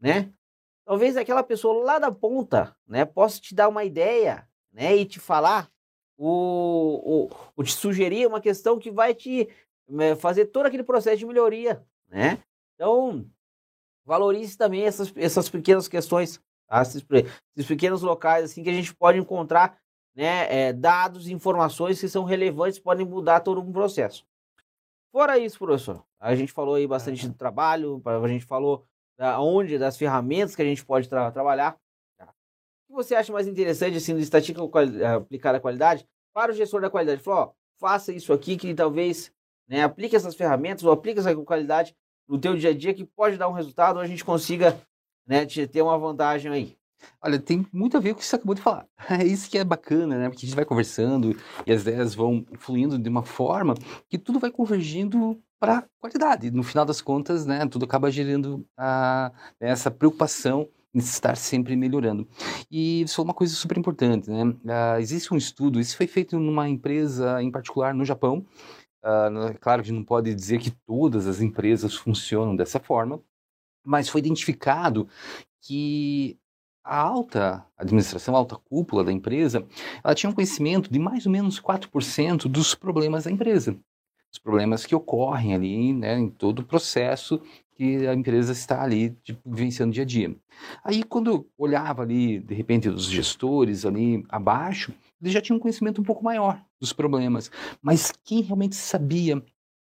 né? 0.00 0.32
Talvez 0.86 1.16
aquela 1.16 1.42
pessoa 1.42 1.84
lá 1.84 1.98
da 1.98 2.12
ponta, 2.12 2.74
né, 2.86 3.04
possa 3.04 3.40
te 3.40 3.54
dar 3.54 3.68
uma 3.68 3.84
ideia, 3.84 4.48
né, 4.72 4.96
e 4.96 5.04
te 5.04 5.18
falar, 5.18 5.68
o, 6.16 7.28
o, 7.28 7.30
ou 7.56 7.64
te 7.64 7.72
sugerir 7.72 8.26
uma 8.26 8.40
questão 8.40 8.78
que 8.78 8.90
vai 8.90 9.12
te 9.12 9.48
né, 9.88 10.14
fazer 10.14 10.46
todo 10.46 10.66
aquele 10.66 10.84
processo 10.84 11.18
de 11.18 11.26
melhoria, 11.26 11.84
né? 12.08 12.42
Então, 12.74 13.26
valorize 14.04 14.56
também 14.56 14.84
essas, 14.84 15.12
essas 15.16 15.50
pequenas 15.50 15.88
questões, 15.88 16.40
tá? 16.66 16.80
esses, 16.80 17.04
esses 17.54 17.68
pequenos 17.68 18.02
locais 18.02 18.44
assim 18.44 18.62
que 18.62 18.70
a 18.70 18.72
gente 18.72 18.94
pode 18.94 19.18
encontrar, 19.18 19.78
né, 20.14 20.68
é, 20.68 20.72
dados, 20.72 21.28
informações 21.28 22.00
que 22.00 22.08
são 22.08 22.24
relevantes, 22.24 22.78
podem 22.78 23.04
mudar 23.04 23.40
todo 23.40 23.60
um 23.60 23.72
processo. 23.72 24.24
Fora 25.12 25.38
isso, 25.38 25.58
professor, 25.58 26.04
a 26.18 26.34
gente 26.34 26.52
falou 26.52 26.76
aí 26.76 26.86
bastante 26.86 27.28
do 27.28 27.34
trabalho, 27.34 28.00
a 28.04 28.28
gente 28.28 28.44
falou 28.44 28.86
da 29.18 29.40
onde, 29.40 29.78
das 29.78 29.96
ferramentas 29.96 30.54
que 30.54 30.62
a 30.62 30.64
gente 30.64 30.84
pode 30.84 31.08
tra 31.08 31.30
trabalhar. 31.30 31.76
Tá? 32.18 32.26
O 32.26 32.88
que 32.88 32.92
você 32.92 33.14
acha 33.14 33.32
mais 33.32 33.46
interessante 33.46 33.96
assim, 33.96 34.14
do 34.14 34.20
estatística 34.20 34.60
aplicada 35.14 35.58
à 35.58 35.60
qualidade? 35.60 36.06
Para 36.32 36.52
o 36.52 36.54
gestor 36.54 36.80
da 36.80 36.90
qualidade, 36.90 37.22
falou, 37.22 37.40
ó, 37.40 37.52
faça 37.78 38.12
isso 38.12 38.32
aqui 38.32 38.56
que 38.56 38.74
talvez 38.74 39.32
né, 39.68 39.82
aplique 39.82 40.14
essas 40.14 40.34
ferramentas 40.34 40.84
ou 40.84 40.92
aplique 40.92 41.18
essa 41.18 41.34
qualidade 41.34 41.96
no 42.28 42.38
teu 42.38 42.56
dia 42.56 42.70
a 42.70 42.74
dia 42.74 42.94
que 42.94 43.04
pode 43.04 43.36
dar 43.36 43.48
um 43.48 43.52
resultado 43.52 43.96
ou 43.96 44.02
a 44.02 44.06
gente 44.06 44.24
consiga 44.24 44.78
né, 45.26 45.46
ter 45.46 45.82
uma 45.82 45.98
vantagem 45.98 46.52
aí. 46.52 46.76
Olha, 47.20 47.38
tem 47.38 47.66
muito 47.72 47.96
a 47.96 48.00
ver 48.00 48.10
com 48.10 48.16
o 48.16 48.18
que 48.20 48.26
você 48.26 48.36
acabou 48.36 48.54
de 48.54 48.62
falar. 48.62 48.86
É 49.10 49.24
isso 49.24 49.50
que 49.50 49.58
é 49.58 49.64
bacana, 49.64 50.18
né? 50.18 50.28
Porque 50.28 50.44
a 50.44 50.48
gente 50.48 50.56
vai 50.56 50.64
conversando 50.64 51.36
e 51.66 51.72
as 51.72 51.82
ideias 51.82 52.14
vão 52.14 52.44
fluindo 52.58 52.98
de 52.98 53.08
uma 53.08 53.22
forma 53.22 53.74
que 54.08 54.18
tudo 54.18 54.38
vai 54.40 54.50
convergindo 54.50 55.40
para 55.58 55.86
qualidade. 55.98 56.50
No 56.50 56.62
final 56.62 56.84
das 56.84 57.00
contas, 57.00 57.46
né, 57.46 57.66
tudo 57.66 57.84
acaba 57.84 58.10
gerando 58.10 58.66
a, 58.76 59.32
essa 59.60 59.90
preocupação 59.90 60.68
em 60.94 60.98
estar 60.98 61.36
sempre 61.36 61.76
melhorando. 61.76 62.26
E 62.70 63.02
isso 63.02 63.20
é 63.20 63.24
uma 63.24 63.34
coisa 63.34 63.54
super 63.54 63.76
importante, 63.76 64.30
né? 64.30 64.44
Uh, 64.44 64.98
existe 64.98 65.32
um 65.32 65.36
estudo, 65.36 65.78
isso 65.78 65.96
foi 65.96 66.06
feito 66.06 66.38
numa 66.38 66.68
empresa 66.68 67.42
em 67.42 67.50
particular 67.50 67.94
no 67.94 68.04
Japão. 68.04 68.46
Uh, 69.04 69.58
claro 69.60 69.82
que 69.82 69.92
não 69.92 70.02
pode 70.02 70.34
dizer 70.34 70.58
que 70.58 70.70
todas 70.70 71.26
as 71.26 71.40
empresas 71.40 71.94
funcionam 71.94 72.56
dessa 72.56 72.80
forma, 72.80 73.20
mas 73.84 74.08
foi 74.08 74.20
identificado 74.20 75.06
que 75.62 76.38
a 76.82 76.98
alta 76.98 77.66
administração, 77.76 78.34
a 78.34 78.38
alta 78.38 78.56
cúpula 78.56 79.04
da 79.04 79.12
empresa, 79.12 79.66
ela 80.02 80.14
tinha 80.14 80.30
um 80.30 80.34
conhecimento 80.34 80.90
de 80.90 80.98
mais 80.98 81.26
ou 81.26 81.32
menos 81.32 81.60
4% 81.60 82.48
dos 82.48 82.74
problemas 82.74 83.24
da 83.24 83.30
empresa 83.30 83.76
os 84.36 84.38
problemas 84.38 84.84
que 84.84 84.94
ocorrem 84.94 85.54
ali, 85.54 85.92
né, 85.92 86.18
em 86.18 86.28
todo 86.28 86.60
o 86.60 86.64
processo 86.64 87.40
que 87.74 88.06
a 88.06 88.14
empresa 88.14 88.52
está 88.52 88.82
ali 88.82 89.10
tipo, 89.22 89.40
vivenciando 89.44 89.92
dia 89.92 90.02
a 90.02 90.06
dia. 90.06 90.34
Aí, 90.82 91.02
quando 91.02 91.46
olhava 91.58 92.02
ali, 92.02 92.38
de 92.38 92.54
repente, 92.54 92.88
os 92.88 93.04
gestores 93.04 93.84
ali 93.84 94.24
abaixo, 94.28 94.94
eles 95.20 95.32
já 95.32 95.40
tinham 95.40 95.58
um 95.58 95.60
conhecimento 95.60 96.00
um 96.00 96.04
pouco 96.04 96.24
maior 96.24 96.62
dos 96.80 96.92
problemas. 96.92 97.50
Mas 97.82 98.12
quem 98.24 98.40
realmente 98.40 98.76
sabia 98.76 99.42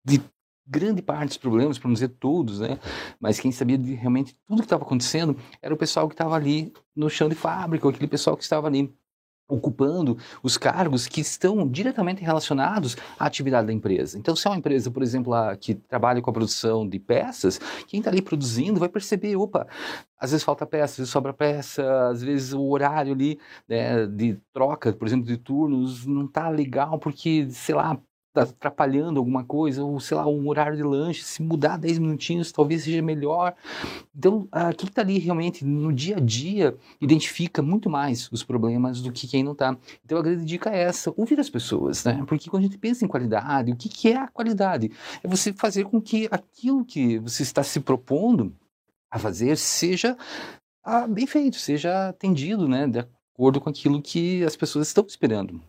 de 0.03 0.21
grande 0.65 1.01
parte 1.01 1.29
dos 1.29 1.37
problemas, 1.37 1.77
para 1.77 1.87
não 1.87 1.93
dizer 1.93 2.09
todos, 2.09 2.59
né? 2.59 2.79
Mas 3.19 3.39
quem 3.39 3.51
sabia 3.51 3.77
de 3.77 3.93
realmente 3.93 4.35
tudo 4.47 4.59
que 4.59 4.65
estava 4.65 4.83
acontecendo 4.83 5.37
era 5.61 5.73
o 5.73 5.77
pessoal 5.77 6.07
que 6.07 6.13
estava 6.13 6.35
ali 6.35 6.73
no 6.95 7.09
chão 7.09 7.29
de 7.29 7.35
fábrica, 7.35 7.87
aquele 7.87 8.07
pessoal 8.07 8.35
que 8.35 8.43
estava 8.43 8.67
ali 8.67 8.91
ocupando 9.47 10.17
os 10.43 10.57
cargos 10.57 11.07
que 11.07 11.21
estão 11.21 11.67
diretamente 11.67 12.23
relacionados 12.23 12.97
à 13.17 13.25
atividade 13.25 13.67
da 13.67 13.73
empresa. 13.73 14.17
Então, 14.17 14.35
se 14.35 14.47
é 14.47 14.49
uma 14.49 14.57
empresa, 14.57 14.91
por 14.91 15.01
exemplo, 15.01 15.33
que 15.59 15.73
trabalha 15.73 16.21
com 16.21 16.29
a 16.29 16.33
produção 16.33 16.87
de 16.87 16.99
peças, 16.99 17.59
quem 17.87 17.99
está 17.99 18.11
ali 18.11 18.21
produzindo 18.21 18.79
vai 18.79 18.89
perceber, 18.89 19.35
opa, 19.35 19.67
às 20.19 20.31
vezes 20.31 20.43
falta 20.43 20.65
peça, 20.65 20.93
às 20.93 20.97
vezes 20.97 21.11
sobra 21.11 21.33
peça, 21.33 22.09
às 22.09 22.21
vezes 22.21 22.53
o 22.53 22.63
horário 22.69 23.13
ali 23.13 23.39
né, 23.67 24.05
de 24.05 24.37
troca, 24.51 24.91
por 24.91 25.07
exemplo, 25.07 25.25
de 25.25 25.37
turnos 25.37 26.05
não 26.05 26.25
está 26.25 26.49
legal 26.49 26.99
porque, 26.99 27.47
sei 27.51 27.75
lá, 27.75 27.97
está 28.39 28.53
atrapalhando 28.53 29.19
alguma 29.19 29.43
coisa, 29.43 29.83
ou 29.83 29.99
sei 29.99 30.17
lá, 30.17 30.27
um 30.27 30.47
horário 30.47 30.77
de 30.77 30.83
lanche, 30.83 31.23
se 31.23 31.41
mudar 31.41 31.77
10 31.77 31.99
minutinhos 31.99 32.51
talvez 32.51 32.83
seja 32.83 33.01
melhor. 33.01 33.55
Então, 34.15 34.47
uh, 34.47 34.75
quem 34.75 34.87
está 34.87 35.01
ali 35.01 35.19
realmente 35.19 35.65
no 35.65 35.91
dia 35.91 36.17
a 36.17 36.19
dia 36.19 36.75
identifica 37.01 37.61
muito 37.61 37.89
mais 37.89 38.31
os 38.31 38.43
problemas 38.43 39.01
do 39.01 39.11
que 39.11 39.27
quem 39.27 39.43
não 39.43 39.53
está. 39.53 39.77
Então, 40.05 40.17
a 40.17 40.21
grande 40.21 40.45
dica 40.45 40.69
é 40.69 40.81
essa: 40.83 41.13
ouvir 41.15 41.39
as 41.39 41.49
pessoas, 41.49 42.03
né? 42.03 42.23
Porque 42.27 42.49
quando 42.49 42.63
a 42.63 42.65
gente 42.65 42.77
pensa 42.77 43.05
em 43.05 43.07
qualidade, 43.07 43.71
o 43.71 43.75
que, 43.75 43.89
que 43.89 44.09
é 44.09 44.17
a 44.17 44.27
qualidade? 44.27 44.91
É 45.23 45.27
você 45.27 45.53
fazer 45.53 45.85
com 45.85 46.01
que 46.01 46.27
aquilo 46.31 46.85
que 46.85 47.19
você 47.19 47.43
está 47.43 47.63
se 47.63 47.79
propondo 47.79 48.55
a 49.09 49.17
fazer 49.17 49.57
seja 49.57 50.17
ah, 50.83 51.07
bem 51.07 51.27
feito, 51.27 51.57
seja 51.57 52.09
atendido, 52.09 52.67
né? 52.67 52.87
De 52.87 52.99
acordo 52.99 53.59
com 53.59 53.69
aquilo 53.69 54.01
que 54.01 54.43
as 54.43 54.55
pessoas 54.55 54.87
estão 54.87 55.05
esperando. 55.05 55.61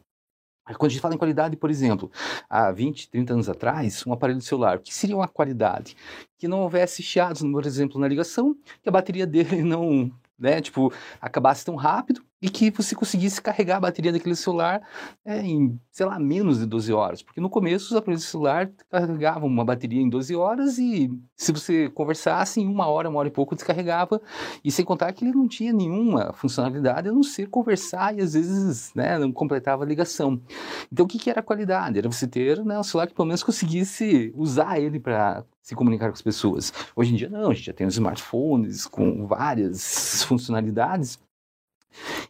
Quando 0.77 0.91
a 0.91 0.93
gente 0.93 1.01
fala 1.01 1.15
em 1.15 1.19
qualidade, 1.19 1.57
por 1.57 1.71
exemplo, 1.71 2.11
há 2.49 2.71
20, 2.71 3.11
30 3.11 3.33
anos 3.33 3.49
atrás, 3.49 4.05
um 4.07 4.13
aparelho 4.13 4.41
celular, 4.41 4.77
o 4.77 4.81
que 4.81 4.95
seria 4.95 5.17
uma 5.17 5.29
qualidade? 5.29 5.97
Que 6.37 6.47
não 6.47 6.61
houvesse 6.61 7.03
chiados, 7.03 7.43
por 7.43 7.65
exemplo, 7.65 8.01
na 8.01 8.09
ligação, 8.09 8.57
que 8.83 8.89
a 8.89 8.93
bateria 8.93 9.27
dele 9.27 9.63
não, 9.63 10.11
né, 10.39 10.61
tipo, 10.61 10.93
acabasse 11.21 11.65
tão 11.65 11.75
rápido 11.75 12.23
e 12.41 12.49
que 12.49 12.71
você 12.71 12.95
conseguisse 12.95 13.43
carregar 13.43 13.79
a 13.79 13.81
bateria 13.81 14.13
daquele 14.13 14.37
celular 14.37 14.81
é, 15.25 15.41
em, 15.41 15.79
sei 15.91 16.07
lá, 16.07 16.19
menos 16.19 16.61
de 16.61 16.67
12 16.67 16.93
horas. 16.93 17.23
Porque 17.23 17.41
no 17.41 17.51
começo 17.51 17.87
os 17.87 17.97
aparelhos 17.97 18.23
de 18.23 18.29
celular 18.29 18.71
carregavam 18.89 19.49
uma 19.49 19.65
bateria 19.65 20.01
em 20.01 20.09
12 20.09 20.37
horas 20.37 20.79
e 20.79 21.11
se 21.37 21.51
você 21.51 21.89
conversasse 21.91 22.61
em 22.61 22.69
uma 22.69 22.87
hora, 22.87 23.09
uma 23.09 23.19
hora 23.19 23.29
e 23.29 23.33
pouco 23.33 23.57
descarregava. 23.57 24.21
E 24.65 24.71
sem 24.71 24.85
contar 24.85 25.13
que 25.13 25.25
ele 25.25 25.35
não 25.35 25.49
tinha 25.49 25.73
nenhuma 25.73 26.33
funcionalidade 26.33 27.09
a 27.09 27.13
não 27.13 27.25
ser 27.25 27.49
conversar 27.49 28.17
e 28.17 28.21
às 28.21 28.35
vezes 28.35 28.93
né, 28.95 29.19
não 29.19 29.33
completava 29.33 29.83
a 29.83 29.87
ligação. 29.87 30.41
Então 30.93 31.07
o 31.07 31.09
que, 31.09 31.19
que 31.19 31.31
era 31.31 31.41
a 31.41 31.43
qualidade? 31.43 31.99
Era 31.99 32.11
você 32.11 32.27
ter 32.27 32.65
né, 32.65 32.79
um 32.79 32.85
celular 32.85 33.09
que 33.09 33.15
pelo 33.15 33.27
menos 33.27 33.43
conseguisse 33.43 34.33
usar 34.37 34.79
ele 34.79 35.01
para 35.01 35.45
se 35.69 35.75
comunicar 35.75 36.07
com 36.07 36.15
as 36.15 36.23
pessoas. 36.23 36.73
Hoje 36.97 37.13
em 37.13 37.17
dia 37.17 37.29
não, 37.29 37.51
a 37.51 37.55
gente 37.55 37.67
já 37.67 37.75
tem 37.75 37.87
os 37.87 37.93
smartphones 37.93 38.87
com 38.87 39.27
várias 39.27 40.25
funcionalidades 40.25 41.21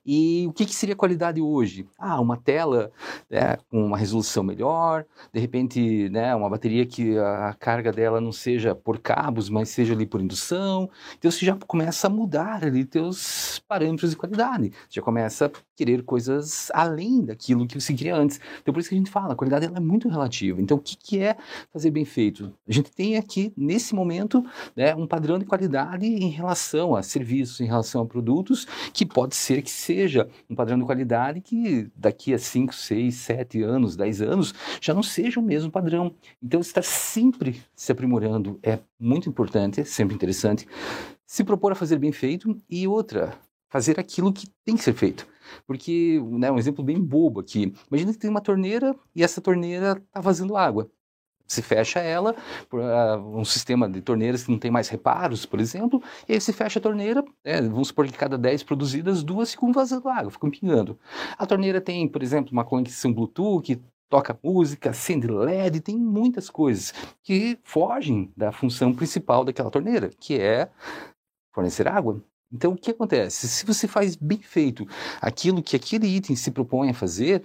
e 0.05 0.45
o 0.49 0.53
que, 0.53 0.67
que 0.67 0.75
seria 0.75 0.97
qualidade 0.97 1.41
hoje? 1.41 1.87
Ah, 1.97 2.21
uma 2.21 2.37
tela 2.37 2.91
né, 3.31 3.59
com 3.71 3.85
uma 3.85 3.97
resolução 3.97 4.43
melhor, 4.43 5.05
de 5.33 5.41
repente 5.41 6.09
né, 6.09 6.35
uma 6.35 6.49
bateria 6.49 6.87
que 6.87 7.17
a 7.19 7.55
carga 7.59 7.93
dela 7.93 8.21
não 8.21 8.33
seja 8.33 8.75
por 8.75 8.99
cabos, 8.99 9.49
mas 9.51 9.69
seja 9.69 9.93
ali 9.93 10.07
por 10.07 10.21
indução. 10.21 10.89
Então 11.19 11.31
você 11.31 11.45
já 11.45 11.57
começa 11.67 12.07
a 12.07 12.11
mudar 12.11 12.65
ali 12.65 12.85
teus 12.85 13.63
parâmetros 13.69 14.11
de 14.11 14.17
qualidade. 14.17 14.71
Você 14.89 14.97
já 14.97 15.03
começa 15.03 15.47
a 15.47 15.51
querer 15.77 16.03
coisas 16.03 16.71
além 16.73 17.25
daquilo 17.25 17.67
que 17.67 17.79
você 17.79 17.93
queria 17.93 18.17
antes. 18.17 18.41
Então 18.63 18.73
por 18.73 18.81
isso 18.81 18.89
que 18.89 18.95
a 18.95 18.99
gente 18.99 19.11
fala, 19.11 19.35
a 19.35 19.37
qualidade 19.37 19.67
ela 19.67 19.77
é 19.77 19.81
muito 19.81 20.09
relativa. 20.09 20.61
Então 20.61 20.77
o 20.77 20.81
que, 20.81 20.97
que 20.97 21.21
é 21.21 21.37
fazer 21.73 21.91
bem 21.91 22.05
feito? 22.05 22.53
A 22.67 22.73
gente 22.73 22.91
tem 22.91 23.17
aqui, 23.17 23.53
nesse 23.57 23.95
momento, 23.95 24.45
né, 24.75 24.95
um 24.95 25.07
padrão 25.07 25.39
de 25.39 25.45
qualidade 25.45 26.07
em 26.07 26.31
relação 26.31 26.97
a 26.97 27.03
serviços, 27.03 27.61
em 27.61 27.67
relação 27.67 28.03
a 28.03 28.07
produtos, 28.07 28.67
que 28.93 29.05
pode 29.05 29.37
ser 29.37 29.63
que 29.63 29.71
seja 29.71 30.29
um 30.49 30.55
padrão 30.55 30.79
de 30.79 30.85
qualidade 30.85 31.41
que 31.41 31.91
daqui 31.95 32.33
a 32.33 32.39
5, 32.39 32.75
6, 32.75 33.18
7 33.19 33.63
anos, 33.63 33.97
10 33.97 34.23
anos, 34.23 34.55
já 34.81 34.95
não 34.95 35.03
seja 35.03 35.41
o 35.41 35.43
mesmo 35.43 35.71
padrão. 35.71 36.15
Então, 36.43 36.61
estar 36.61 36.83
sempre 36.83 37.63
se 37.75 37.93
aprimorando 37.93 38.59
é 38.63 38.79
muito 38.99 39.29
importante, 39.29 39.81
é 39.81 39.85
sempre 39.85 40.15
interessante. 40.15 40.67
Se 41.27 41.45
propor 41.45 41.73
a 41.73 41.75
fazer 41.75 41.99
bem 41.99 42.13
feito 42.13 42.57
e 42.69 42.89
outra, 42.89 43.39
fazer 43.69 44.01
aquilo 44.01 44.33
que 44.33 44.49
tem 44.65 44.77
que 44.77 44.83
ser 44.83 44.95
feito. 44.95 45.27
Porque, 45.67 46.21
né, 46.31 46.51
um 46.51 46.59
exemplo 46.59 46.85
bem 46.85 47.01
bobo 47.01 47.41
aqui. 47.41 47.73
Imagina 47.91 48.13
que 48.13 48.19
tem 48.19 48.31
uma 48.31 48.41
torneira 48.41 48.95
e 49.15 49.23
essa 49.23 49.41
torneira 49.41 50.03
está 50.09 50.21
vazando 50.21 50.57
água 50.57 50.91
se 51.49 51.63
fecha 51.63 51.99
ela, 51.99 52.37
uh, 52.73 53.39
um 53.39 53.45
sistema 53.45 53.89
de 53.89 54.03
torneiras 54.03 54.45
que 54.45 54.51
não 54.51 54.59
tem 54.59 54.71
mais 54.71 54.89
reparos, 54.89 55.47
por 55.47 55.59
exemplo, 55.59 56.03
e 56.29 56.35
aí 56.35 56.41
se 56.41 56.53
fecha 56.53 56.79
a 56.79 56.83
torneira, 56.83 57.25
é, 57.43 57.63
vamos 57.63 57.89
supor 57.89 58.07
que 58.07 58.13
cada 58.13 58.37
10 58.37 58.63
produzidas, 58.65 59.25
duas 59.25 59.51
ficam 59.53 59.73
vazando 59.73 60.09
água, 60.11 60.31
ficam 60.31 60.51
pingando. 60.51 60.99
A 61.39 61.47
torneira 61.47 61.81
tem, 61.81 62.07
por 62.07 62.23
exemplo, 62.23 62.53
uma 62.53 62.65
conexão 62.65 63.13
Bluetooth, 63.13 63.81
toca 64.11 64.39
música, 64.43 64.91
acende 64.91 65.27
LED, 65.27 65.81
tem 65.81 65.97
muitas 65.97 66.51
coisas 66.51 66.93
que 67.23 67.59
fogem 67.65 68.31
da 68.37 68.53
função 68.53 68.93
principal 68.93 69.43
daquela 69.43 69.71
torneira, 69.71 70.11
que 70.21 70.39
é 70.39 70.71
fornecer 71.55 71.89
água. 71.89 72.23
Então, 72.53 72.73
o 72.73 72.77
que 72.77 72.91
acontece? 72.91 73.49
Se 73.49 73.67
você 73.67 73.87
faz 73.87 74.17
bem 74.17 74.39
feito 74.39 74.87
aquilo 75.21 75.63
que 75.63 75.77
aquele 75.77 76.07
item 76.07 76.37
se 76.37 76.51
propõe 76.51 76.91
a 76.91 76.95
fazer, 76.95 77.43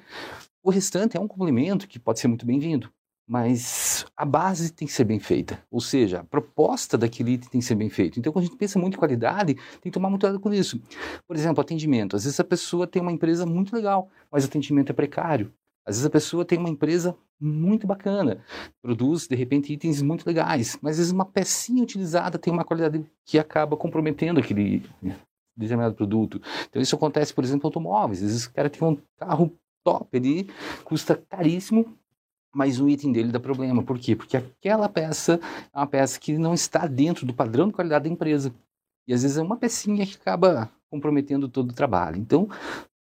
o 0.61 0.69
restante 0.69 1.17
é 1.17 1.19
um 1.19 1.27
complemento 1.27 1.87
que 1.87 1.99
pode 1.99 2.19
ser 2.19 2.27
muito 2.27 2.45
bem-vindo 2.45 2.91
mas 3.27 4.05
a 4.15 4.25
base 4.25 4.71
tem 4.73 4.88
que 4.88 4.93
ser 4.93 5.05
bem 5.05 5.19
feita, 5.19 5.63
ou 5.71 5.79
seja, 5.79 6.19
a 6.19 6.23
proposta 6.23 6.97
daquele 6.97 7.33
item 7.33 7.49
tem 7.49 7.62
que 7.62 7.67
ser 7.67 7.75
bem 7.75 7.89
feita. 7.89 8.19
Então, 8.19 8.33
quando 8.33 8.43
a 8.43 8.47
gente 8.47 8.57
pensa 8.57 8.77
muito 8.77 8.95
em 8.95 8.99
qualidade, 8.99 9.55
tem 9.55 9.81
que 9.83 9.91
tomar 9.91 10.09
muito 10.09 10.21
cuidado 10.21 10.39
com 10.39 10.53
isso. 10.53 10.81
Por 11.27 11.36
exemplo, 11.36 11.62
atendimento. 11.62 12.15
Às 12.15 12.25
vezes 12.25 12.39
a 12.39 12.43
pessoa 12.43 12.86
tem 12.86 13.01
uma 13.01 13.12
empresa 13.12 13.45
muito 13.45 13.73
legal, 13.75 14.09
mas 14.31 14.43
o 14.43 14.47
atendimento 14.47 14.91
é 14.91 14.93
precário. 14.93 15.53
Às 15.86 15.95
vezes 15.95 16.05
a 16.05 16.09
pessoa 16.09 16.45
tem 16.45 16.57
uma 16.57 16.69
empresa 16.69 17.15
muito 17.39 17.86
bacana, 17.86 18.41
produz 18.81 19.27
de 19.27 19.36
repente 19.36 19.73
itens 19.73 20.01
muito 20.01 20.25
legais, 20.25 20.77
mas 20.81 20.91
às 20.91 20.97
vezes 20.99 21.12
uma 21.12 21.25
pecinha 21.25 21.83
utilizada 21.83 22.39
tem 22.39 22.53
uma 22.53 22.63
qualidade 22.63 23.05
que 23.25 23.38
acaba 23.38 23.75
comprometendo 23.75 24.39
aquele 24.39 24.81
determinado 25.57 25.93
produto. 25.93 26.41
Então 26.69 26.81
isso 26.81 26.95
acontece, 26.95 27.33
por 27.33 27.43
exemplo, 27.43 27.67
em 27.67 27.67
automóveis. 27.67 28.23
Às 28.23 28.29
vezes 28.29 28.45
o 28.45 28.53
cara 28.53 28.69
tem 28.69 28.88
um 28.88 28.97
carro 29.17 29.53
top 29.83 30.17
ali, 30.17 30.49
custa 30.86 31.21
caríssimo, 31.29 31.97
mas 32.53 32.79
o 32.79 32.87
item 32.87 33.11
dele 33.11 33.31
dá 33.31 33.39
problema. 33.39 33.83
Por 33.83 33.97
quê? 33.97 34.15
Porque 34.15 34.37
aquela 34.37 34.87
peça 34.87 35.39
é 35.73 35.77
uma 35.77 35.87
peça 35.87 36.19
que 36.19 36.37
não 36.37 36.53
está 36.53 36.85
dentro 36.85 37.25
do 37.25 37.33
padrão 37.33 37.67
de 37.67 37.73
qualidade 37.73 38.03
da 38.03 38.13
empresa. 38.13 38.53
E 39.07 39.13
às 39.13 39.23
vezes 39.23 39.37
é 39.37 39.41
uma 39.41 39.57
pecinha 39.57 40.05
que 40.05 40.15
acaba 40.15 40.69
comprometendo 40.89 41.49
todo 41.49 41.71
o 41.71 41.73
trabalho. 41.73 42.17
Então, 42.17 42.47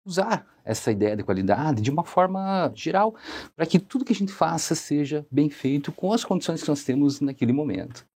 usar 0.04 0.46
essa 0.64 0.90
ideia 0.90 1.16
de 1.16 1.22
qualidade 1.22 1.82
de 1.82 1.90
uma 1.90 2.04
forma 2.04 2.72
geral, 2.74 3.14
para 3.54 3.66
que 3.66 3.78
tudo 3.78 4.04
que 4.04 4.12
a 4.12 4.16
gente 4.16 4.32
faça 4.32 4.74
seja 4.74 5.26
bem 5.30 5.50
feito 5.50 5.92
com 5.92 6.12
as 6.12 6.24
condições 6.24 6.62
que 6.62 6.68
nós 6.68 6.84
temos 6.84 7.20
naquele 7.20 7.52
momento. 7.52 8.06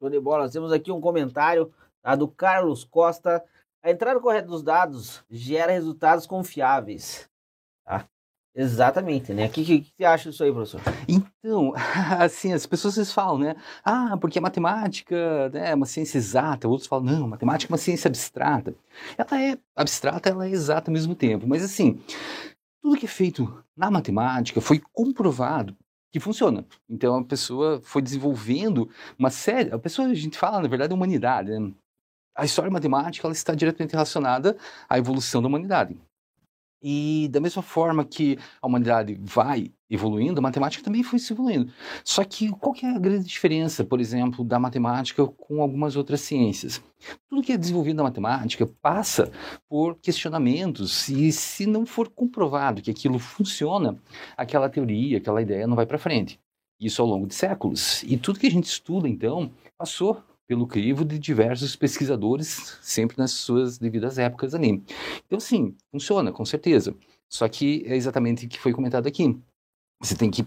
Show 0.00 0.10
de 0.10 0.20
bola. 0.20 0.44
Nós 0.44 0.52
temos 0.52 0.72
aqui 0.72 0.90
um 0.90 1.00
comentário 1.00 1.72
tá, 2.02 2.14
do 2.14 2.28
Carlos 2.28 2.84
Costa. 2.84 3.44
A 3.82 3.90
entrada 3.90 4.20
correta 4.20 4.48
dos 4.48 4.62
dados 4.62 5.24
gera 5.30 5.72
resultados 5.72 6.26
confiáveis. 6.26 7.28
Tá? 7.84 8.08
Exatamente, 8.58 9.34
né? 9.34 9.46
O 9.46 9.50
que, 9.50 9.62
que, 9.62 9.80
que, 9.82 9.92
você 9.94 10.04
acha 10.06 10.30
disso 10.30 10.42
aí, 10.42 10.50
professor? 10.50 10.80
Então, 11.06 11.74
assim, 12.18 12.54
as 12.54 12.64
pessoas 12.64 12.96
vezes 12.96 13.12
falam, 13.12 13.36
né? 13.38 13.54
Ah, 13.84 14.16
porque 14.18 14.38
a 14.38 14.42
matemática 14.42 15.50
né, 15.50 15.72
é 15.72 15.74
uma 15.74 15.84
ciência 15.84 16.16
exata. 16.16 16.66
Outros 16.66 16.88
falam, 16.88 17.04
não, 17.04 17.28
matemática 17.28 17.70
é 17.70 17.74
uma 17.74 17.78
ciência 17.78 18.08
abstrata. 18.08 18.74
Ela 19.18 19.42
é 19.42 19.58
abstrata, 19.76 20.30
ela 20.30 20.46
é 20.46 20.50
exata 20.50 20.90
ao 20.90 20.94
mesmo 20.94 21.14
tempo. 21.14 21.46
Mas, 21.46 21.62
assim, 21.62 22.00
tudo 22.82 22.96
que 22.96 23.04
é 23.04 23.08
feito 23.08 23.62
na 23.76 23.90
matemática 23.90 24.58
foi 24.62 24.80
comprovado 24.90 25.76
que 26.10 26.18
funciona. 26.18 26.64
Então, 26.88 27.18
a 27.18 27.24
pessoa 27.24 27.82
foi 27.84 28.00
desenvolvendo 28.00 28.88
uma 29.18 29.28
série... 29.28 29.70
A 29.70 29.78
pessoa, 29.78 30.08
a 30.08 30.14
gente 30.14 30.38
fala, 30.38 30.62
na 30.62 30.68
verdade, 30.68 30.94
a 30.94 30.96
humanidade, 30.96 31.50
né? 31.50 31.72
A 32.34 32.46
história 32.46 32.70
matemática 32.70 33.26
ela 33.26 33.34
está 33.34 33.54
diretamente 33.54 33.92
relacionada 33.92 34.56
à 34.88 34.96
evolução 34.96 35.42
da 35.42 35.48
humanidade. 35.48 35.94
E 36.88 37.26
da 37.32 37.40
mesma 37.40 37.62
forma 37.62 38.04
que 38.04 38.38
a 38.62 38.66
humanidade 38.68 39.18
vai 39.20 39.72
evoluindo, 39.90 40.38
a 40.38 40.40
matemática 40.40 40.84
também 40.84 41.02
foi 41.02 41.18
se 41.18 41.32
evoluindo. 41.32 41.72
Só 42.04 42.22
que 42.22 42.48
qual 42.50 42.72
que 42.72 42.86
é 42.86 42.90
a 42.90 42.98
grande 42.98 43.26
diferença, 43.26 43.82
por 43.82 44.00
exemplo, 44.00 44.44
da 44.44 44.56
matemática 44.56 45.26
com 45.26 45.60
algumas 45.60 45.96
outras 45.96 46.20
ciências? 46.20 46.80
Tudo 47.28 47.42
que 47.42 47.50
é 47.50 47.56
desenvolvido 47.58 47.96
na 47.96 48.04
matemática 48.04 48.64
passa 48.80 49.32
por 49.68 49.96
questionamentos 49.96 51.08
e 51.08 51.32
se 51.32 51.66
não 51.66 51.84
for 51.84 52.08
comprovado 52.08 52.80
que 52.80 52.92
aquilo 52.92 53.18
funciona, 53.18 54.00
aquela 54.36 54.68
teoria, 54.68 55.18
aquela 55.18 55.42
ideia 55.42 55.66
não 55.66 55.74
vai 55.74 55.86
para 55.86 55.98
frente. 55.98 56.38
Isso 56.78 57.02
ao 57.02 57.08
longo 57.08 57.26
de 57.26 57.34
séculos. 57.34 58.04
E 58.04 58.16
tudo 58.16 58.38
que 58.38 58.46
a 58.46 58.50
gente 58.50 58.66
estuda, 58.66 59.08
então, 59.08 59.50
passou 59.76 60.22
pelo 60.46 60.66
crivo 60.66 61.04
de 61.04 61.18
diversos 61.18 61.74
pesquisadores, 61.74 62.78
sempre 62.80 63.18
nas 63.18 63.32
suas 63.32 63.78
devidas 63.78 64.18
épocas 64.18 64.54
ali. 64.54 64.82
Então, 65.26 65.40
sim, 65.40 65.74
funciona, 65.90 66.32
com 66.32 66.44
certeza. 66.44 66.94
Só 67.28 67.48
que 67.48 67.84
é 67.86 67.96
exatamente 67.96 68.46
o 68.46 68.48
que 68.48 68.58
foi 68.58 68.72
comentado 68.72 69.06
aqui. 69.06 69.36
Você 70.00 70.14
tem 70.14 70.30
que 70.30 70.46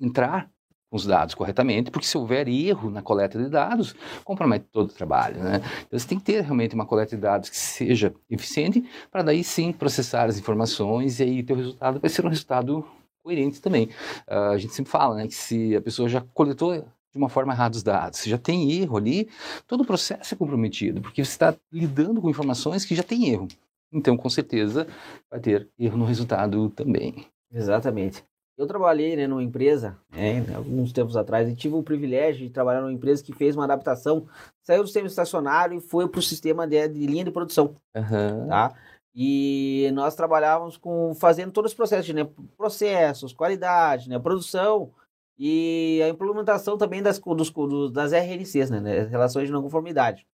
entrar 0.00 0.50
com 0.90 0.96
os 0.96 1.06
dados 1.06 1.34
corretamente, 1.34 1.90
porque 1.90 2.06
se 2.06 2.18
houver 2.18 2.46
erro 2.48 2.90
na 2.90 3.00
coleta 3.00 3.42
de 3.42 3.48
dados, 3.48 3.94
compromete 4.24 4.66
todo 4.70 4.90
o 4.90 4.92
trabalho, 4.92 5.42
né? 5.42 5.62
Então 5.86 5.98
você 5.98 6.06
tem 6.06 6.18
que 6.18 6.24
ter 6.24 6.42
realmente 6.42 6.74
uma 6.74 6.84
coleta 6.84 7.16
de 7.16 7.22
dados 7.22 7.48
que 7.48 7.56
seja 7.56 8.14
eficiente, 8.28 8.84
para 9.10 9.22
daí 9.22 9.42
sim 9.42 9.72
processar 9.72 10.26
as 10.26 10.38
informações 10.38 11.18
e 11.18 11.22
aí 11.22 11.40
o 11.40 11.46
teu 11.46 11.56
resultado 11.56 11.98
vai 11.98 12.10
ser 12.10 12.26
um 12.26 12.28
resultado 12.28 12.86
coerente 13.22 13.62
também. 13.62 13.86
Uh, 14.28 14.52
a 14.52 14.58
gente 14.58 14.74
sempre 14.74 14.92
fala, 14.92 15.14
né, 15.14 15.26
que 15.26 15.34
se 15.34 15.74
a 15.74 15.80
pessoa 15.80 16.10
já 16.10 16.20
coletou 16.34 16.84
de 17.12 17.18
uma 17.18 17.28
forma 17.28 17.52
errada 17.52 17.76
os 17.76 17.82
dados, 17.82 18.20
se 18.20 18.30
já 18.30 18.38
tem 18.38 18.72
erro 18.72 18.96
ali, 18.96 19.28
todo 19.66 19.82
o 19.82 19.86
processo 19.86 20.34
é 20.34 20.36
comprometido, 20.36 21.02
porque 21.02 21.22
você 21.22 21.30
está 21.30 21.54
lidando 21.70 22.20
com 22.20 22.30
informações 22.30 22.84
que 22.84 22.94
já 22.94 23.02
tem 23.02 23.28
erro. 23.28 23.46
Então, 23.92 24.16
com 24.16 24.28
certeza, 24.30 24.86
vai 25.30 25.38
ter 25.38 25.68
erro 25.78 25.98
no 25.98 26.06
resultado 26.06 26.70
também. 26.70 27.26
Exatamente. 27.52 28.24
Eu 28.56 28.66
trabalhei 28.66 29.16
né, 29.16 29.26
numa 29.26 29.42
empresa, 29.42 29.98
né, 30.10 30.44
alguns 30.54 30.92
tempos 30.92 31.16
atrás, 31.16 31.48
e 31.48 31.54
tive 31.54 31.74
o 31.74 31.82
privilégio 31.82 32.46
de 32.46 32.52
trabalhar 32.52 32.80
numa 32.80 32.92
empresa 32.92 33.22
que 33.22 33.32
fez 33.34 33.54
uma 33.54 33.64
adaptação, 33.64 34.26
saiu 34.62 34.82
do 34.82 34.86
sistema 34.86 35.06
estacionário 35.06 35.76
e 35.76 35.80
foi 35.80 36.08
para 36.08 36.18
o 36.18 36.22
sistema 36.22 36.66
de, 36.66 36.88
de, 36.88 37.06
linha 37.06 37.24
de 37.24 37.30
produção. 37.30 37.74
Uhum. 37.94 38.48
Tá? 38.48 38.74
E 39.14 39.90
nós 39.92 40.14
trabalhávamos 40.14 40.78
com 40.78 41.14
fazendo 41.14 41.52
todos 41.52 41.72
os 41.72 41.76
processos, 41.76 42.14
né, 42.14 42.26
processos, 42.56 43.32
qualidade, 43.34 44.08
né, 44.08 44.18
produção 44.18 44.90
e 45.38 46.00
a 46.04 46.08
implementação 46.08 46.76
também 46.76 47.02
das, 47.02 47.18
dos, 47.18 47.92
das 47.92 48.12
RNCs, 48.12 48.70
né, 48.70 48.80
né, 48.80 49.02
relações 49.04 49.46
de 49.46 49.52
não 49.52 49.62
conformidade. 49.62 50.26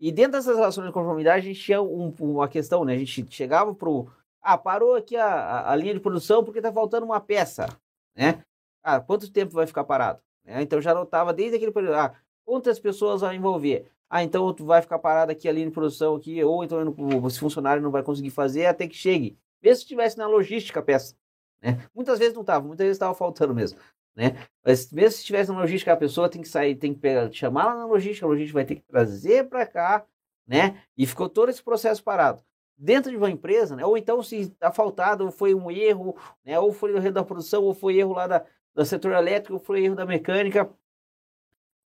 E 0.00 0.10
dentro 0.10 0.32
dessas 0.32 0.56
relações 0.56 0.86
de 0.86 0.92
conformidade, 0.92 1.46
a 1.46 1.52
gente 1.52 1.60
tinha 1.60 1.80
um, 1.80 2.12
uma 2.18 2.48
questão, 2.48 2.84
né? 2.84 2.94
A 2.94 2.98
gente 2.98 3.24
chegava 3.30 3.72
pro. 3.72 4.08
Ah, 4.42 4.58
parou 4.58 4.96
aqui 4.96 5.16
a, 5.16 5.70
a, 5.70 5.76
linha 5.76 5.94
de 5.94 6.00
produção 6.00 6.42
porque 6.42 6.58
está 6.58 6.72
faltando 6.72 7.06
uma 7.06 7.20
peça, 7.20 7.68
né? 8.16 8.42
Ah, 8.82 9.00
quanto 9.00 9.30
tempo 9.30 9.52
vai 9.52 9.64
ficar 9.64 9.84
parado? 9.84 10.20
É, 10.44 10.60
então 10.60 10.80
já 10.80 10.92
notava 10.92 11.32
desde 11.32 11.54
aquele 11.54 11.70
período. 11.70 11.94
Ah, 11.94 12.12
quantas 12.44 12.80
pessoas 12.80 13.20
vai 13.20 13.36
envolver? 13.36 13.86
Ah, 14.10 14.24
então 14.24 14.52
tu 14.52 14.64
vai 14.64 14.82
ficar 14.82 14.98
parado 14.98 15.30
aqui 15.30 15.48
a 15.48 15.52
linha 15.52 15.66
de 15.66 15.72
produção 15.72 16.16
aqui, 16.16 16.42
ou 16.42 16.64
então 16.64 16.80
esse 17.28 17.38
funcionário 17.38 17.80
não 17.80 17.92
vai 17.92 18.02
conseguir 18.02 18.30
fazer 18.30 18.66
até 18.66 18.88
que 18.88 18.96
chegue. 18.96 19.38
Mesmo 19.62 19.76
se 19.76 19.82
estivesse 19.82 20.18
na 20.18 20.26
logística 20.26 20.80
a 20.80 20.82
peça. 20.82 21.14
Né? 21.62 21.78
Muitas 21.94 22.18
vezes 22.18 22.34
não 22.34 22.40
estava, 22.40 22.66
muitas 22.66 22.84
vezes 22.84 22.96
estava 22.96 23.14
faltando 23.14 23.54
mesmo 23.54 23.78
né? 24.14 24.46
Mas 24.64 24.90
mesmo 24.92 25.18
se 25.18 25.24
tivesse 25.24 25.50
na 25.50 25.58
logística, 25.58 25.92
a 25.92 25.96
pessoa 25.96 26.28
tem 26.28 26.42
que 26.42 26.48
sair, 26.48 26.74
tem 26.74 26.94
que 26.94 27.00
pegar, 27.00 27.30
chamar 27.32 27.66
lá 27.66 27.74
na 27.76 27.86
logística, 27.86 28.26
a 28.26 28.28
logística 28.28 28.58
vai 28.58 28.64
ter 28.64 28.76
que 28.76 28.82
trazer 28.82 29.48
para 29.48 29.66
cá, 29.66 30.04
né? 30.46 30.82
E 30.96 31.06
ficou 31.06 31.28
todo 31.28 31.48
esse 31.48 31.62
processo 31.62 32.02
parado. 32.02 32.42
Dentro 32.76 33.10
de 33.10 33.16
uma 33.16 33.30
empresa, 33.30 33.76
né? 33.76 33.84
Ou 33.84 33.96
então 33.96 34.22
se 34.22 34.36
está 34.36 34.70
faltado, 34.72 35.30
foi 35.30 35.54
um 35.54 35.70
erro, 35.70 36.16
né? 36.44 36.58
Ou 36.58 36.72
foi 36.72 36.94
erro 36.94 37.12
da 37.12 37.24
produção, 37.24 37.62
ou 37.62 37.74
foi 37.74 37.96
erro 37.96 38.12
lá 38.12 38.26
da, 38.26 38.44
do 38.74 38.84
setor 38.84 39.12
elétrico, 39.12 39.54
ou 39.54 39.60
foi 39.60 39.84
erro 39.84 39.94
da 39.94 40.04
mecânica. 40.04 40.68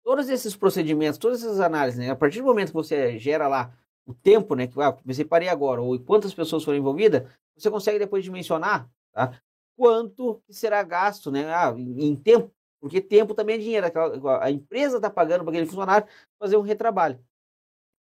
Todos 0.04 0.30
esses 0.30 0.56
procedimentos, 0.56 1.17
todas 1.17 1.43
essas 1.43 1.60
análises, 1.60 1.99
né? 1.99 2.12
A 2.12 2.15
partir 2.15 2.39
do 2.39 2.45
momento 2.45 2.67
que 2.67 2.73
você 2.73 3.17
gera 3.17 3.47
lá 3.47 3.73
o 4.06 4.13
tempo, 4.13 4.56
né? 4.56 4.67
Que 4.67 4.80
ah, 4.82 4.95
você 5.04 5.25
parei 5.25 5.49
agora, 5.49 5.82
ou 5.82 5.99
quantas 5.99 6.34
pessoas 6.34 6.63
foram 6.63 6.78
envolvidas, 6.78 7.23
você 7.58 7.69
consegue 7.71 7.99
depois 7.99 8.23
dimensionar, 8.23 8.89
tá? 9.12 9.39
Quanto 9.75 10.41
será 10.49 10.81
gasto 10.83 11.31
né, 11.31 11.53
ah, 11.53 11.73
em 11.77 12.15
tempo, 12.15 12.51
porque 12.79 13.01
tempo 13.01 13.33
também 13.33 13.55
é 13.55 13.59
dinheiro. 13.59 13.88
A 14.41 14.51
empresa 14.51 14.97
está 14.97 15.09
pagando 15.09 15.43
para 15.43 15.51
aquele 15.51 15.65
funcionário 15.65 16.07
fazer 16.39 16.57
um 16.57 16.61
retrabalho. 16.61 17.19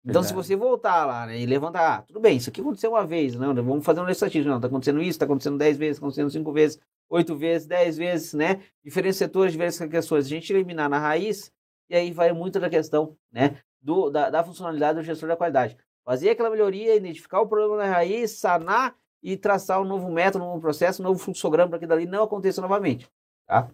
Então, 0.04 0.24
Verdade. 0.24 0.28
se 0.28 0.34
você 0.34 0.56
voltar 0.56 1.06
lá 1.06 1.28
né, 1.28 1.40
e 1.40 1.46
levantar, 1.46 2.00
ah, 2.00 2.02
tudo 2.02 2.20
bem, 2.20 2.38
isso 2.38 2.50
aqui 2.50 2.60
aconteceu 2.60 2.92
uma 2.92 3.06
vez, 3.06 3.36
não, 3.36 3.54
né, 3.54 3.62
vamos 3.62 3.86
fazer 3.86 4.02
um 4.02 4.10
estatístico, 4.10 4.50
não, 4.50 4.56
está 4.56 4.68
acontecendo 4.68 5.00
isso, 5.00 5.10
está 5.12 5.26
acontecendo 5.26 5.60
dez 5.60 5.78
vezes, 5.78 5.98
está 5.98 6.06
acontecendo 6.06 6.32
cinco 6.32 6.52
vezes, 6.52 6.80
oito 7.08 7.36
vezes, 7.36 7.68
dez 7.68 7.98
vezes, 7.98 8.34
né? 8.34 8.62
Diferentes 8.84 9.18
setores, 9.18 9.52
diversas 9.52 9.88
questões. 9.88 10.26
A 10.26 10.30
gente 10.30 10.52
eliminar 10.52 10.90
na 10.90 10.98
raiz, 10.98 11.54
e 11.88 11.96
aí 11.96 12.12
vai 12.12 12.32
muito 12.34 12.60
da 12.60 12.70
questão, 12.70 13.16
né? 13.32 13.58
Do, 13.80 14.10
da, 14.10 14.30
da 14.30 14.44
funcionalidade 14.44 14.98
do 14.98 15.04
gestor 15.04 15.30
da 15.30 15.38
qualidade. 15.38 15.78
Fazer 16.04 16.32
aquela 16.32 16.50
melhoria, 16.50 16.96
identificar 16.96 17.42
o 17.42 17.48
problema 17.48 17.78
na 17.78 17.86
raiz, 17.86 18.32
sanar 18.32 18.96
e 19.22 19.38
traçar 19.38 19.82
um 19.82 19.86
novo 19.86 20.10
método, 20.10 20.44
um 20.44 20.48
novo 20.50 20.62
processo, 20.62 21.02
um 21.02 21.06
novo 21.06 21.20
fluxograma 21.20 21.70
para 21.70 21.80
que 21.80 21.88
dali 21.88 22.06
não 22.06 22.24
aconteça 22.24 22.62
novamente. 22.62 23.10
Tá? 23.46 23.70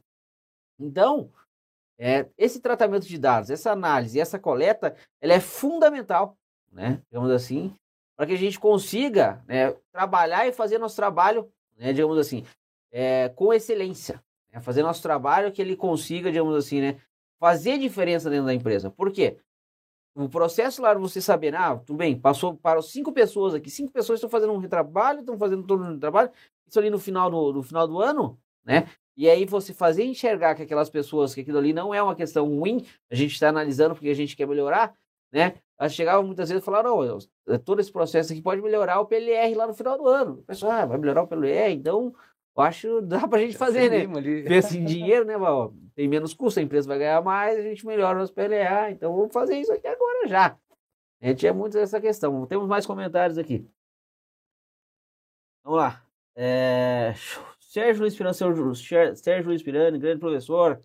Então, 0.80 1.32
é, 1.98 2.28
esse 2.38 2.60
tratamento 2.60 3.08
de 3.08 3.18
dados, 3.18 3.50
essa 3.50 3.72
análise, 3.72 4.20
essa 4.20 4.38
coleta, 4.38 4.96
ela 5.20 5.34
é 5.34 5.40
fundamental, 5.40 6.38
né, 6.72 7.02
digamos 7.10 7.32
assim, 7.32 7.76
para 8.16 8.28
que 8.28 8.34
a 8.34 8.38
gente 8.38 8.60
consiga 8.60 9.44
né, 9.48 9.76
trabalhar 9.92 10.48
e 10.48 10.54
fazer 10.54 10.78
nosso 10.78 10.96
trabalho, 10.96 11.52
né, 11.78 11.94
digamos 11.94 12.18
assim, 12.18 12.46
é, 12.92 13.30
com 13.30 13.54
excelência. 13.54 14.24
Né, 14.52 14.60
fazer 14.60 14.84
nosso 14.84 15.02
trabalho 15.02 15.52
que 15.52 15.62
ele 15.62 15.76
consiga, 15.76 16.32
digamos 16.32 16.56
assim, 16.56 16.82
né, 16.82 17.02
fazer 17.40 17.78
diferença 17.78 18.30
dentro 18.30 18.46
da 18.46 18.54
empresa. 18.54 18.92
Por 18.92 19.12
quê? 19.12 19.40
O 20.18 20.28
processo 20.28 20.82
lá, 20.82 20.96
você 20.96 21.22
saber, 21.22 21.54
ah, 21.54 21.76
tudo 21.78 21.98
bem, 21.98 22.20
passou 22.20 22.56
para 22.56 22.82
cinco 22.82 23.12
pessoas 23.14 23.54
aqui, 23.54 23.70
cinco 23.70 23.92
pessoas 23.92 24.18
estão 24.18 24.30
fazendo 24.30 24.52
um 24.52 24.58
retrabalho, 24.58 25.20
estão 25.20 25.38
fazendo 25.38 25.62
todo 25.62 25.84
um 25.84 26.00
trabalho, 26.00 26.32
isso 26.68 26.80
ali 26.80 26.90
no 26.90 26.98
final, 26.98 27.30
no, 27.30 27.54
no 27.54 27.62
final 27.62 27.88
do 27.88 28.02
ano, 28.02 28.36
né? 28.66 28.88
E 29.16 29.30
aí 29.30 29.46
você 29.46 29.76
fazer 29.76 30.04
enxergar 30.06 30.56
que 30.56 30.64
aquelas 30.64 30.90
pessoas, 30.90 31.36
que 31.36 31.42
aquilo 31.42 31.60
ali 31.60 31.72
não 31.72 31.94
é 31.94 32.02
uma 32.02 32.16
questão 32.16 32.48
ruim, 32.48 32.84
a 33.12 33.16
gente 33.16 33.34
está 33.34 33.50
analisando 33.50 33.94
porque 33.94 34.10
a 34.10 34.16
gente 34.16 34.36
quer 34.36 34.48
melhorar, 34.48 34.96
né? 35.32 35.54
Elas 35.80 35.94
chegavam 35.94 36.26
muitas 36.26 36.50
vezes 36.50 36.64
e 36.64 36.66
falaram, 36.66 37.20
é, 37.48 37.58
todo 37.60 37.80
esse 37.80 37.92
processo 37.92 38.34
aqui 38.34 38.42
pode 38.42 38.60
melhorar 38.60 39.00
o 39.00 39.06
PLR 39.06 39.54
lá 39.54 39.68
no 39.68 39.74
final 39.76 40.00
do 40.00 40.08
ano. 40.08 40.40
O 40.40 40.44
pessoal, 40.44 40.72
ah, 40.72 40.86
vai 40.88 40.98
melhorar 40.98 41.22
o 41.22 41.28
PLR, 41.28 41.74
então 41.74 42.12
eu 42.56 42.64
acho 42.64 43.02
dá 43.02 43.28
pra 43.28 43.40
gente 43.40 43.56
fazer, 43.56 43.92
né? 43.92 44.08
Pensa 44.50 44.76
em 44.76 44.84
dinheiro, 44.84 45.26
né, 45.26 45.38
Val? 45.38 45.76
Tem 45.98 46.08
menos 46.08 46.32
custo, 46.32 46.60
a 46.60 46.64
empresa 46.64 46.88
vai 46.88 47.00
ganhar 47.00 47.24
mais, 47.24 47.58
a 47.58 47.62
gente 47.64 47.84
melhora 47.84 48.22
os 48.22 48.30
PLA, 48.30 48.92
então 48.92 49.16
vamos 49.16 49.34
fazer 49.34 49.60
isso 49.60 49.74
aqui 49.74 49.88
agora 49.88 50.28
já. 50.28 50.56
A 51.20 51.26
gente 51.26 51.48
é 51.48 51.52
muito 51.52 51.76
essa 51.76 52.00
questão. 52.00 52.46
Temos 52.46 52.68
mais 52.68 52.86
comentários 52.86 53.36
aqui. 53.40 53.68
Vamos 55.64 55.80
lá. 55.80 56.06
É... 56.36 57.16
Sérgio 57.60 58.02
Luiz 58.02 58.16
Pirani, 58.16 58.36
Sérgio 59.16 59.48
Luiz 59.48 59.64
Pirani, 59.64 59.98
grande 59.98 60.20
professor, 60.20 60.80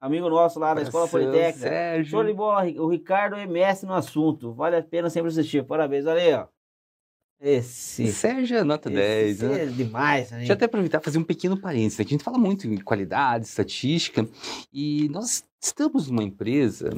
amigo 0.00 0.30
nosso 0.30 0.60
lá 0.60 0.74
da 0.74 0.82
Escola 0.82 1.08
Politécnica. 1.08 1.68
Sérgio. 1.68 2.10
Show 2.12 2.22
de 2.22 2.32
bola, 2.32 2.62
o 2.80 2.86
Ricardo 2.86 3.34
é 3.34 3.44
mestre 3.44 3.88
no 3.88 3.94
assunto. 3.94 4.52
Vale 4.52 4.76
a 4.76 4.82
pena 4.82 5.10
sempre 5.10 5.30
assistir. 5.30 5.66
Parabéns, 5.66 6.06
olha 6.06 6.22
aí, 6.22 6.34
ó. 6.34 6.46
Esse. 7.42 8.12
Sérgio 8.12 8.56
é 8.56 8.62
nota 8.62 8.88
10. 8.88 9.40
Né? 9.40 9.64
É 9.64 9.66
demais, 9.66 10.30
né? 10.30 10.38
Deixa 10.38 10.52
eu 10.52 10.54
até 10.54 10.66
aproveitar 10.66 11.00
e 11.00 11.04
fazer 11.04 11.18
um 11.18 11.24
pequeno 11.24 11.60
parênteses 11.60 11.98
aqui. 11.98 12.10
A 12.10 12.14
gente 12.14 12.24
fala 12.24 12.38
muito 12.38 12.68
em 12.68 12.76
qualidade, 12.78 13.46
estatística, 13.46 14.28
e 14.72 15.08
nós 15.08 15.44
estamos 15.60 16.08
numa 16.08 16.22
empresa 16.22 16.90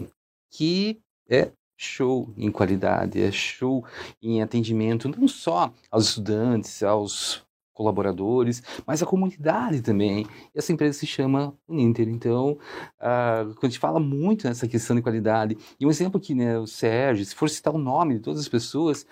que 0.50 1.00
é 1.30 1.50
show 1.78 2.32
em 2.36 2.50
qualidade, 2.50 3.22
é 3.22 3.32
show 3.32 3.86
em 4.22 4.42
atendimento, 4.42 5.08
não 5.08 5.26
só 5.26 5.72
aos 5.90 6.08
estudantes, 6.08 6.82
aos 6.82 7.42
colaboradores, 7.74 8.62
mas 8.86 9.02
a 9.02 9.06
comunidade 9.06 9.82
também. 9.82 10.26
E 10.54 10.58
essa 10.58 10.72
empresa 10.72 10.98
se 10.98 11.06
chama 11.06 11.52
Uninter. 11.68 12.08
Então, 12.08 12.52
uh, 13.00 13.54
quando 13.54 13.64
a 13.64 13.66
gente 13.66 13.78
fala 13.78 14.00
muito 14.00 14.46
nessa 14.46 14.66
questão 14.68 14.94
de 14.96 15.02
qualidade, 15.02 15.58
e 15.78 15.84
um 15.84 15.90
exemplo 15.90 16.20
que 16.20 16.34
né, 16.34 16.58
o 16.58 16.66
Sérgio, 16.66 17.24
se 17.24 17.34
for 17.34 17.50
citar 17.50 17.74
o 17.74 17.78
nome 17.78 18.14
de 18.14 18.20
todas 18.20 18.40
as 18.40 18.48
pessoas, 18.48 19.04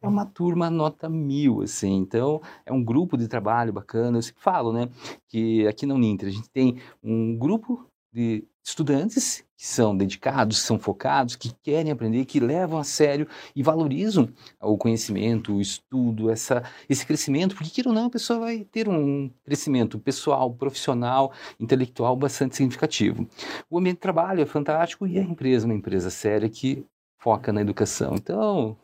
é 0.00 0.06
uma 0.06 0.26
turma 0.26 0.70
nota 0.70 1.08
mil, 1.08 1.62
assim. 1.62 1.96
Então, 1.96 2.40
é 2.64 2.72
um 2.72 2.84
grupo 2.84 3.16
de 3.16 3.26
trabalho 3.26 3.72
bacana. 3.72 4.18
Eu 4.18 4.22
sempre 4.22 4.42
falo, 4.42 4.72
né, 4.72 4.88
que 5.26 5.66
aqui 5.66 5.86
na 5.86 5.94
Uninter 5.94 6.28
a 6.28 6.32
gente 6.32 6.50
tem 6.50 6.76
um 7.02 7.36
grupo 7.36 7.86
de 8.12 8.44
estudantes 8.64 9.44
que 9.56 9.66
são 9.66 9.94
dedicados, 9.94 10.60
que 10.60 10.66
são 10.66 10.78
focados, 10.78 11.36
que 11.36 11.52
querem 11.62 11.92
aprender, 11.92 12.24
que 12.24 12.40
levam 12.40 12.78
a 12.78 12.84
sério 12.84 13.28
e 13.54 13.62
valorizam 13.62 14.28
o 14.58 14.78
conhecimento, 14.78 15.54
o 15.54 15.60
estudo, 15.60 16.30
essa, 16.30 16.62
esse 16.88 17.04
crescimento, 17.04 17.54
porque 17.54 17.70
queira 17.70 17.90
ou 17.90 17.94
não, 17.94 18.06
a 18.06 18.10
pessoa 18.10 18.38
vai 18.38 18.64
ter 18.64 18.88
um 18.88 19.30
crescimento 19.44 19.98
pessoal, 19.98 20.50
profissional, 20.54 21.32
intelectual 21.58 22.16
bastante 22.16 22.56
significativo. 22.56 23.28
O 23.68 23.78
ambiente 23.78 23.96
de 23.96 24.00
trabalho 24.00 24.40
é 24.40 24.46
fantástico 24.46 25.06
e 25.06 25.18
a 25.18 25.22
empresa 25.22 25.66
é 25.66 25.68
uma 25.68 25.74
empresa 25.74 26.08
séria 26.08 26.48
que 26.48 26.82
foca 27.18 27.52
na 27.52 27.60
educação. 27.60 28.14
Então, 28.14 28.78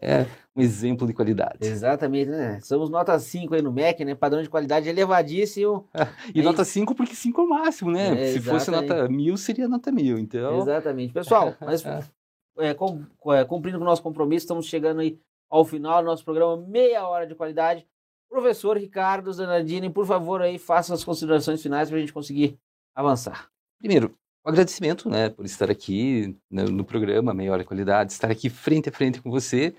é 0.00 0.26
um 0.54 0.60
exemplo 0.60 1.06
de 1.06 1.12
qualidade. 1.12 1.58
Exatamente, 1.60 2.30
né? 2.30 2.60
Somos 2.60 2.88
nota 2.88 3.18
5 3.18 3.54
aí 3.54 3.62
no 3.62 3.72
MEC, 3.72 4.04
né? 4.04 4.14
Padrão 4.14 4.42
de 4.42 4.48
qualidade 4.48 4.88
elevadíssimo. 4.88 5.88
e 6.34 6.40
é 6.40 6.42
nota 6.42 6.64
5 6.64 6.94
porque 6.94 7.14
5 7.14 7.40
é 7.40 7.44
o 7.44 7.48
máximo, 7.48 7.90
né? 7.90 8.28
É, 8.28 8.32
Se 8.32 8.40
fosse 8.40 8.70
nota 8.70 9.08
1000, 9.08 9.36
seria 9.36 9.68
nota 9.68 9.90
1000, 9.90 10.18
então... 10.18 10.58
Exatamente. 10.60 11.12
Pessoal, 11.12 11.54
mas 11.60 11.84
é, 12.58 12.74
com, 12.74 13.04
é, 13.32 13.44
cumprindo 13.44 13.78
com 13.78 13.84
o 13.84 13.86
nosso 13.88 14.02
compromisso, 14.02 14.44
estamos 14.44 14.66
chegando 14.66 15.00
aí 15.00 15.18
ao 15.50 15.64
final 15.64 16.02
do 16.02 16.06
nosso 16.06 16.24
programa, 16.24 16.56
meia 16.56 17.06
hora 17.06 17.26
de 17.26 17.34
qualidade. 17.34 17.86
Professor 18.28 18.76
Ricardo 18.76 19.32
Zanardini, 19.32 19.88
por 19.88 20.06
favor, 20.06 20.42
aí 20.42 20.58
faça 20.58 20.92
as 20.92 21.02
considerações 21.02 21.62
finais 21.62 21.88
para 21.88 21.96
a 21.96 22.00
gente 22.00 22.12
conseguir 22.12 22.58
avançar. 22.94 23.48
Primeiro, 23.78 24.14
agradecimento, 24.48 25.08
né, 25.08 25.28
por 25.28 25.44
estar 25.44 25.70
aqui 25.70 26.36
no, 26.50 26.64
no 26.64 26.84
programa 26.84 27.34
de 27.34 27.64
Qualidade, 27.64 28.12
estar 28.12 28.30
aqui 28.30 28.48
frente 28.48 28.88
a 28.88 28.92
frente 28.92 29.20
com 29.20 29.30
você. 29.30 29.74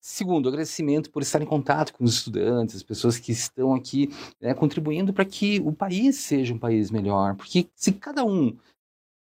Segundo, 0.00 0.48
agradecimento 0.48 1.10
por 1.10 1.22
estar 1.22 1.40
em 1.40 1.46
contato 1.46 1.92
com 1.92 2.02
os 2.02 2.14
estudantes, 2.14 2.74
as 2.74 2.82
pessoas 2.82 3.18
que 3.18 3.30
estão 3.30 3.72
aqui 3.72 4.08
né, 4.40 4.52
contribuindo 4.52 5.12
para 5.12 5.24
que 5.24 5.60
o 5.60 5.72
país 5.72 6.16
seja 6.16 6.52
um 6.52 6.58
país 6.58 6.90
melhor. 6.90 7.36
Porque 7.36 7.68
se 7.76 7.92
cada 7.92 8.24
um 8.24 8.56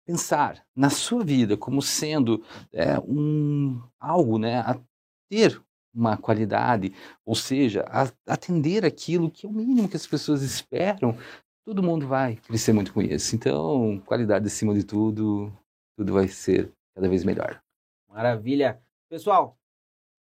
pensar 0.07 0.65
na 0.75 0.89
sua 0.89 1.23
vida 1.23 1.57
como 1.57 1.83
sendo 1.83 2.43
é, 2.73 2.99
um 3.01 3.83
algo, 4.01 4.39
né, 4.39 4.61
a 4.61 4.81
ter 5.29 5.63
uma 5.95 6.17
qualidade, 6.17 6.93
ou 7.25 7.35
seja, 7.35 7.85
a, 7.89 8.11
atender 8.27 8.85
aquilo 8.85 9.31
que 9.31 9.47
é 9.47 9.49
o 9.49 9.53
mínimo 9.53 9.89
que 9.89 9.97
as 9.97 10.07
pessoas 10.07 10.43
esperam, 10.43 11.17
todo 11.65 11.83
mundo 11.83 12.07
vai 12.07 12.37
crescer 12.37 12.73
muito 12.73 12.93
com 12.93 13.01
isso. 13.01 13.35
Então, 13.35 14.01
qualidade 14.05 14.47
acima 14.47 14.75
de 14.75 14.85
tudo, 14.85 15.53
tudo 15.97 16.13
vai 16.13 16.29
ser 16.29 16.71
cada 16.95 17.09
vez 17.09 17.25
melhor. 17.25 17.61
Maravilha. 18.09 18.81
Pessoal, 19.09 19.57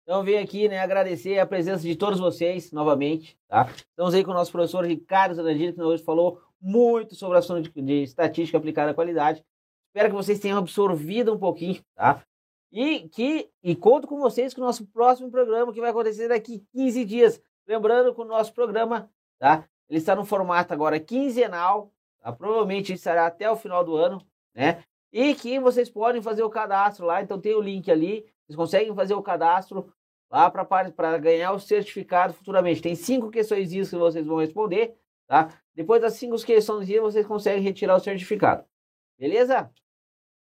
então 0.03 0.23
venho 0.23 0.43
aqui 0.43 0.67
né, 0.67 0.79
agradecer 0.79 1.39
a 1.39 1.45
presença 1.45 1.83
de 1.83 1.95
todos 1.95 2.19
vocês 2.19 2.71
novamente. 2.71 3.37
Tá? 3.47 3.69
Estamos 3.75 4.13
aí 4.13 4.23
com 4.23 4.31
o 4.31 4.33
nosso 4.33 4.51
professor 4.51 4.85
Ricardo 4.85 5.35
Zanandini, 5.35 5.73
que 5.73 5.81
hoje 5.81 6.03
falou 6.03 6.41
muito 6.59 7.15
sobre 7.15 7.35
o 7.35 7.39
assunto 7.39 7.69
de, 7.69 7.81
de 7.81 8.03
estatística 8.03 8.57
aplicada 8.57 8.91
à 8.91 8.93
qualidade. 8.93 9.43
Espero 9.87 10.09
que 10.09 10.15
vocês 10.15 10.39
tenham 10.39 10.57
absorvido 10.57 11.33
um 11.33 11.37
pouquinho, 11.37 11.81
tá? 11.95 12.23
E 12.71 13.07
que 13.09 13.49
e 13.61 13.75
conto 13.75 14.07
com 14.07 14.19
vocês 14.19 14.53
que 14.53 14.59
o 14.59 14.63
nosso 14.63 14.85
próximo 14.87 15.29
programa 15.29 15.71
que 15.71 15.79
vai 15.79 15.91
acontecer 15.91 16.27
daqui 16.27 16.65
15 16.73 17.05
dias. 17.05 17.41
Lembrando 17.67 18.13
que 18.13 18.19
o 18.19 18.25
nosso 18.25 18.51
programa, 18.53 19.09
tá? 19.39 19.67
Ele 19.89 19.99
está 19.99 20.15
no 20.15 20.25
formato 20.25 20.73
agora 20.73 20.99
quinzenal, 20.99 21.91
tá? 22.21 22.31
provavelmente 22.31 22.93
estará 22.93 23.27
até 23.27 23.49
o 23.49 23.55
final 23.55 23.83
do 23.83 23.95
ano, 23.95 24.25
né? 24.55 24.83
E 25.11 25.35
que 25.35 25.59
vocês 25.59 25.89
podem 25.89 26.21
fazer 26.21 26.43
o 26.43 26.49
cadastro 26.49 27.05
lá, 27.05 27.21
então 27.21 27.39
tem 27.39 27.53
o 27.53 27.61
link 27.61 27.91
ali, 27.91 28.25
vocês 28.47 28.55
conseguem 28.55 28.95
fazer 28.95 29.13
o 29.13 29.21
cadastro 29.21 29.93
lá 30.29 30.49
para 30.49 31.17
ganhar 31.19 31.51
o 31.51 31.59
certificado 31.59 32.33
futuramente. 32.33 32.81
Tem 32.81 32.95
cinco 32.95 33.29
questões 33.29 33.69
que 33.69 33.95
vocês 33.95 34.25
vão 34.25 34.37
responder, 34.37 34.95
tá? 35.27 35.49
Depois 35.75 36.01
das 36.01 36.13
cinco 36.13 36.35
questões 36.43 36.89
vocês 36.89 37.25
conseguem 37.27 37.61
retirar 37.61 37.95
o 37.95 37.99
certificado. 37.99 38.65
Beleza? 39.19 39.71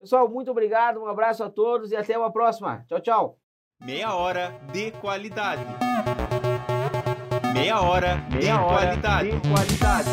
Pessoal, 0.01 0.29
muito 0.29 0.51
obrigado, 0.51 1.01
um 1.01 1.07
abraço 1.07 1.43
a 1.43 1.51
todos 1.51 1.91
e 1.91 1.97
até 1.97 2.17
uma 2.17 2.33
próxima. 2.33 2.85
Tchau, 2.89 3.01
tchau. 3.01 3.39
Meia 3.81 4.15
hora 4.15 4.51
de 4.73 4.93
qualidade. 4.93 5.63
Meia 7.53 7.81
hora, 7.81 8.23
Meia 8.31 8.41
de, 8.41 8.51
hora 8.63 8.87
qualidade. 8.87 9.31
de 9.33 9.49
qualidade. 9.49 10.11